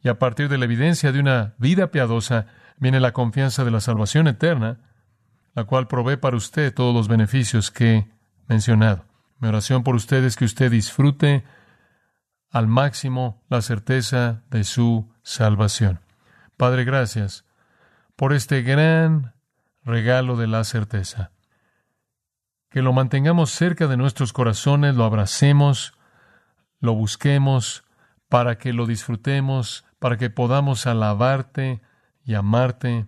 Y 0.03 0.09
a 0.09 0.19
partir 0.19 0.49
de 0.49 0.57
la 0.57 0.65
evidencia 0.65 1.13
de 1.13 1.21
una 1.21 1.55
vida 1.59 1.91
piadosa 1.91 2.47
viene 2.79 3.01
la 3.01 3.13
confianza 3.13 3.67
de 3.67 3.71
la 3.71 3.83
salvación 3.83 4.29
eterna, 4.29 4.79
la 5.55 5.65
cual 5.65 5.89
provee 5.89 6.17
para 6.17 6.39
usted 6.39 6.73
todos 6.73 6.95
los 6.95 7.07
beneficios 7.07 7.71
que 7.71 7.97
he 7.97 8.09
mencionado. 8.49 9.05
Mi 9.41 9.49
oración 9.49 9.83
por 9.83 9.95
usted 9.95 10.25
es 10.25 10.37
que 10.37 10.47
usted 10.47 10.71
disfrute 10.71 11.45
al 12.55 12.69
máximo 12.69 13.43
la 13.49 13.61
certeza 13.63 14.45
de 14.49 14.63
su 14.63 15.13
salvación. 15.25 15.99
Padre, 16.57 16.85
gracias 16.85 17.45
por 18.15 18.33
este 18.33 18.63
gran 18.63 19.35
regalo 19.83 20.37
de 20.37 20.47
la 20.47 20.63
certeza. 20.63 21.33
Que 22.71 22.81
lo 22.81 22.93
mantengamos 22.93 23.51
cerca 23.51 23.89
de 23.89 23.97
nuestros 23.97 24.33
corazones, 24.33 24.95
lo 24.95 25.05
abracemos, 25.05 25.95
lo 26.79 26.95
busquemos, 26.95 27.83
para 28.29 28.57
que 28.57 28.73
lo 28.73 28.87
disfrutemos, 28.87 29.85
para 29.99 30.17
que 30.17 30.31
podamos 30.31 30.87
alabarte 30.87 31.83
y 32.25 32.35
amarte, 32.35 33.07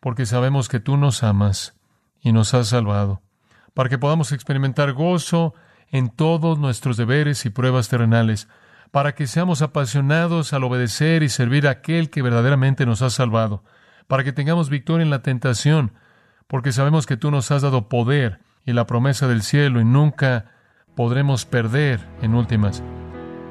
porque 0.00 0.24
sabemos 0.24 0.70
que 0.70 0.80
tú 0.80 0.96
nos 0.96 1.22
amas 1.22 1.78
y 2.22 2.32
nos 2.32 2.54
has 2.54 2.68
salvado, 2.68 3.20
para 3.74 3.90
que 3.90 3.98
podamos 3.98 4.32
experimentar 4.32 4.94
gozo 4.94 5.52
en 5.88 6.08
todos 6.08 6.58
nuestros 6.58 6.96
deberes 6.96 7.44
y 7.44 7.50
pruebas 7.50 7.90
terrenales, 7.90 8.48
para 8.92 9.14
que 9.14 9.26
seamos 9.26 9.62
apasionados 9.62 10.52
al 10.52 10.62
obedecer 10.64 11.22
y 11.22 11.30
servir 11.30 11.66
a 11.66 11.70
aquel 11.70 12.10
que 12.10 12.22
verdaderamente 12.22 12.86
nos 12.86 13.00
ha 13.02 13.10
salvado, 13.10 13.64
para 14.06 14.22
que 14.22 14.32
tengamos 14.32 14.68
victoria 14.68 15.02
en 15.02 15.10
la 15.10 15.22
tentación, 15.22 15.94
porque 16.46 16.72
sabemos 16.72 17.06
que 17.06 17.16
tú 17.16 17.30
nos 17.30 17.50
has 17.50 17.62
dado 17.62 17.88
poder 17.88 18.40
y 18.66 18.74
la 18.74 18.86
promesa 18.86 19.26
del 19.26 19.42
cielo 19.42 19.80
y 19.80 19.84
nunca 19.84 20.52
podremos 20.94 21.46
perder 21.46 22.06
en 22.20 22.34
últimas. 22.34 22.84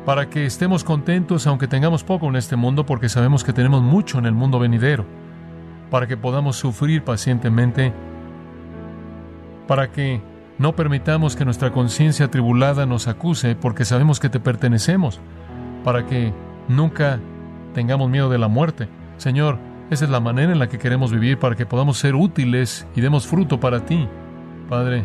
para 0.05 0.29
que 0.29 0.45
estemos 0.47 0.83
contentos 0.83 1.45
aunque 1.45 1.67
tengamos 1.67 2.03
poco 2.03 2.27
en 2.27 2.35
este 2.35 2.55
mundo, 2.55 2.85
porque 2.85 3.09
sabemos 3.09 3.43
que 3.43 3.53
tenemos 3.53 3.83
mucho 3.83 4.17
en 4.17 4.25
el 4.25 4.33
mundo 4.33 4.57
venidero, 4.59 5.05
para 5.91 6.07
que 6.07 6.17
podamos 6.17 6.55
sufrir 6.55 7.03
pacientemente, 7.03 7.93
para 9.67 9.91
que 9.91 10.21
no 10.61 10.75
permitamos 10.75 11.35
que 11.35 11.43
nuestra 11.43 11.71
conciencia 11.71 12.27
atribulada 12.27 12.85
nos 12.85 13.07
acuse, 13.07 13.55
porque 13.55 13.83
sabemos 13.83 14.19
que 14.19 14.29
te 14.29 14.39
pertenecemos, 14.39 15.19
para 15.83 16.05
que 16.05 16.31
nunca 16.67 17.19
tengamos 17.73 18.11
miedo 18.11 18.29
de 18.29 18.37
la 18.37 18.47
muerte. 18.47 18.87
Señor, 19.17 19.57
esa 19.89 20.05
es 20.05 20.11
la 20.11 20.19
manera 20.19 20.51
en 20.51 20.59
la 20.59 20.69
que 20.69 20.77
queremos 20.77 21.11
vivir 21.11 21.39
para 21.39 21.55
que 21.55 21.65
podamos 21.65 21.97
ser 21.97 22.13
útiles 22.13 22.85
y 22.95 23.01
demos 23.01 23.25
fruto 23.25 23.59
para 23.59 23.85
ti. 23.85 24.07
Padre, 24.69 25.03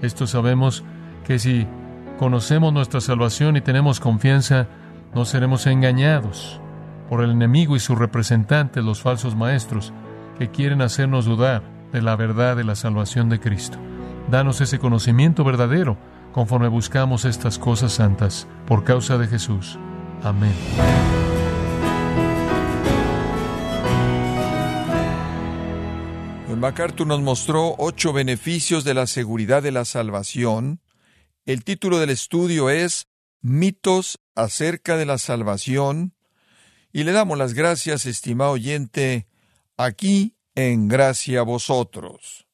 esto 0.00 0.26
sabemos 0.26 0.82
que 1.26 1.38
si 1.38 1.66
conocemos 2.18 2.72
nuestra 2.72 3.02
salvación 3.02 3.58
y 3.58 3.60
tenemos 3.60 4.00
confianza, 4.00 4.66
no 5.14 5.26
seremos 5.26 5.66
engañados 5.66 6.58
por 7.10 7.22
el 7.22 7.32
enemigo 7.32 7.76
y 7.76 7.80
sus 7.80 7.98
representantes, 7.98 8.82
los 8.82 9.02
falsos 9.02 9.36
maestros, 9.36 9.92
que 10.38 10.48
quieren 10.50 10.80
hacernos 10.80 11.26
dudar 11.26 11.62
de 11.92 12.00
la 12.00 12.16
verdad 12.16 12.56
de 12.56 12.64
la 12.64 12.76
salvación 12.76 13.28
de 13.28 13.40
Cristo. 13.40 13.78
Danos 14.30 14.60
ese 14.60 14.78
conocimiento 14.78 15.44
verdadero 15.44 15.96
conforme 16.32 16.68
buscamos 16.68 17.24
estas 17.24 17.58
cosas 17.58 17.92
santas 17.92 18.46
por 18.66 18.84
causa 18.84 19.18
de 19.18 19.26
Jesús. 19.26 19.78
Amén. 20.22 20.54
MacArthur 26.66 27.06
nos 27.06 27.20
mostró 27.20 27.76
ocho 27.78 28.12
beneficios 28.12 28.82
de 28.82 28.94
la 28.94 29.06
seguridad 29.06 29.62
de 29.62 29.72
la 29.72 29.84
salvación. 29.84 30.80
El 31.44 31.62
título 31.62 31.98
del 31.98 32.10
estudio 32.10 32.70
es 32.70 33.06
Mitos 33.40 34.18
acerca 34.34 34.96
de 34.96 35.06
la 35.06 35.18
salvación. 35.18 36.16
Y 36.92 37.04
le 37.04 37.12
damos 37.12 37.36
las 37.38 37.52
gracias, 37.52 38.06
estimado 38.06 38.52
oyente, 38.52 39.28
aquí 39.76 40.34
en 40.54 40.88
Gracia 40.88 41.40
a 41.40 41.44
Vosotros. 41.44 42.45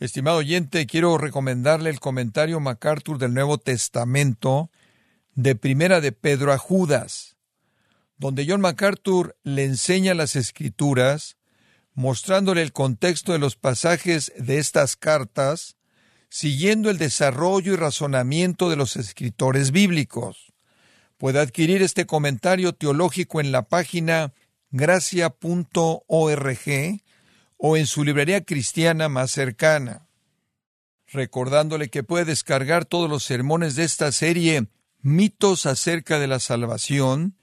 Estimado 0.00 0.38
oyente, 0.38 0.86
quiero 0.86 1.18
recomendarle 1.18 1.90
el 1.90 2.00
comentario 2.00 2.58
MacArthur 2.58 3.18
del 3.18 3.34
Nuevo 3.34 3.58
Testamento 3.58 4.70
de 5.34 5.54
Primera 5.54 6.00
de 6.00 6.10
Pedro 6.10 6.54
a 6.54 6.58
Judas, 6.58 7.36
donde 8.16 8.46
John 8.48 8.62
MacArthur 8.62 9.36
le 9.42 9.64
enseña 9.64 10.14
las 10.14 10.36
escrituras 10.36 11.36
mostrándole 11.92 12.62
el 12.62 12.72
contexto 12.72 13.34
de 13.34 13.40
los 13.40 13.56
pasajes 13.56 14.32
de 14.38 14.56
estas 14.56 14.96
cartas, 14.96 15.76
siguiendo 16.30 16.88
el 16.88 16.96
desarrollo 16.96 17.74
y 17.74 17.76
razonamiento 17.76 18.70
de 18.70 18.76
los 18.76 18.96
escritores 18.96 19.70
bíblicos. 19.70 20.54
Puede 21.18 21.40
adquirir 21.40 21.82
este 21.82 22.06
comentario 22.06 22.72
teológico 22.72 23.38
en 23.38 23.52
la 23.52 23.68
página 23.68 24.32
gracia.org 24.70 25.34
o 27.60 27.76
en 27.76 27.86
su 27.86 28.04
librería 28.04 28.42
cristiana 28.42 29.08
más 29.08 29.30
cercana. 29.30 30.08
Recordándole 31.06 31.88
que 31.88 32.02
puede 32.02 32.24
descargar 32.24 32.84
todos 32.84 33.10
los 33.10 33.24
sermones 33.24 33.76
de 33.76 33.84
esta 33.84 34.12
serie 34.12 34.68
Mitos 35.02 35.66
acerca 35.66 36.18
de 36.18 36.26
la 36.26 36.40
salvación 36.40 37.36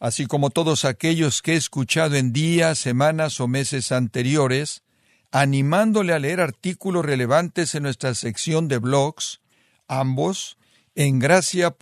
así 0.00 0.26
como 0.26 0.50
todos 0.50 0.84
aquellos 0.84 1.42
que 1.42 1.52
he 1.52 1.56
escuchado 1.56 2.16
en 2.16 2.32
días, 2.32 2.78
semanas 2.78 3.38
o 3.38 3.46
meses 3.46 3.92
anteriores, 3.92 4.82
animándole 5.30 6.14
a 6.14 6.18
leer 6.18 6.40
artículos 6.40 7.04
relevantes 7.04 7.74
en 7.74 7.84
nuestra 7.84 8.14
sección 8.14 8.66
de 8.66 8.78
blogs, 8.78 9.42
ambos 9.86 10.56
en 10.94 11.18
gracia.org. 11.18 11.74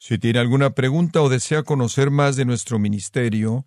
Si 0.00 0.18
tiene 0.18 0.38
alguna 0.38 0.70
pregunta 0.70 1.20
o 1.22 1.28
desea 1.28 1.64
conocer 1.64 2.10
más 2.10 2.36
de 2.36 2.44
nuestro 2.44 2.78
ministerio, 2.78 3.66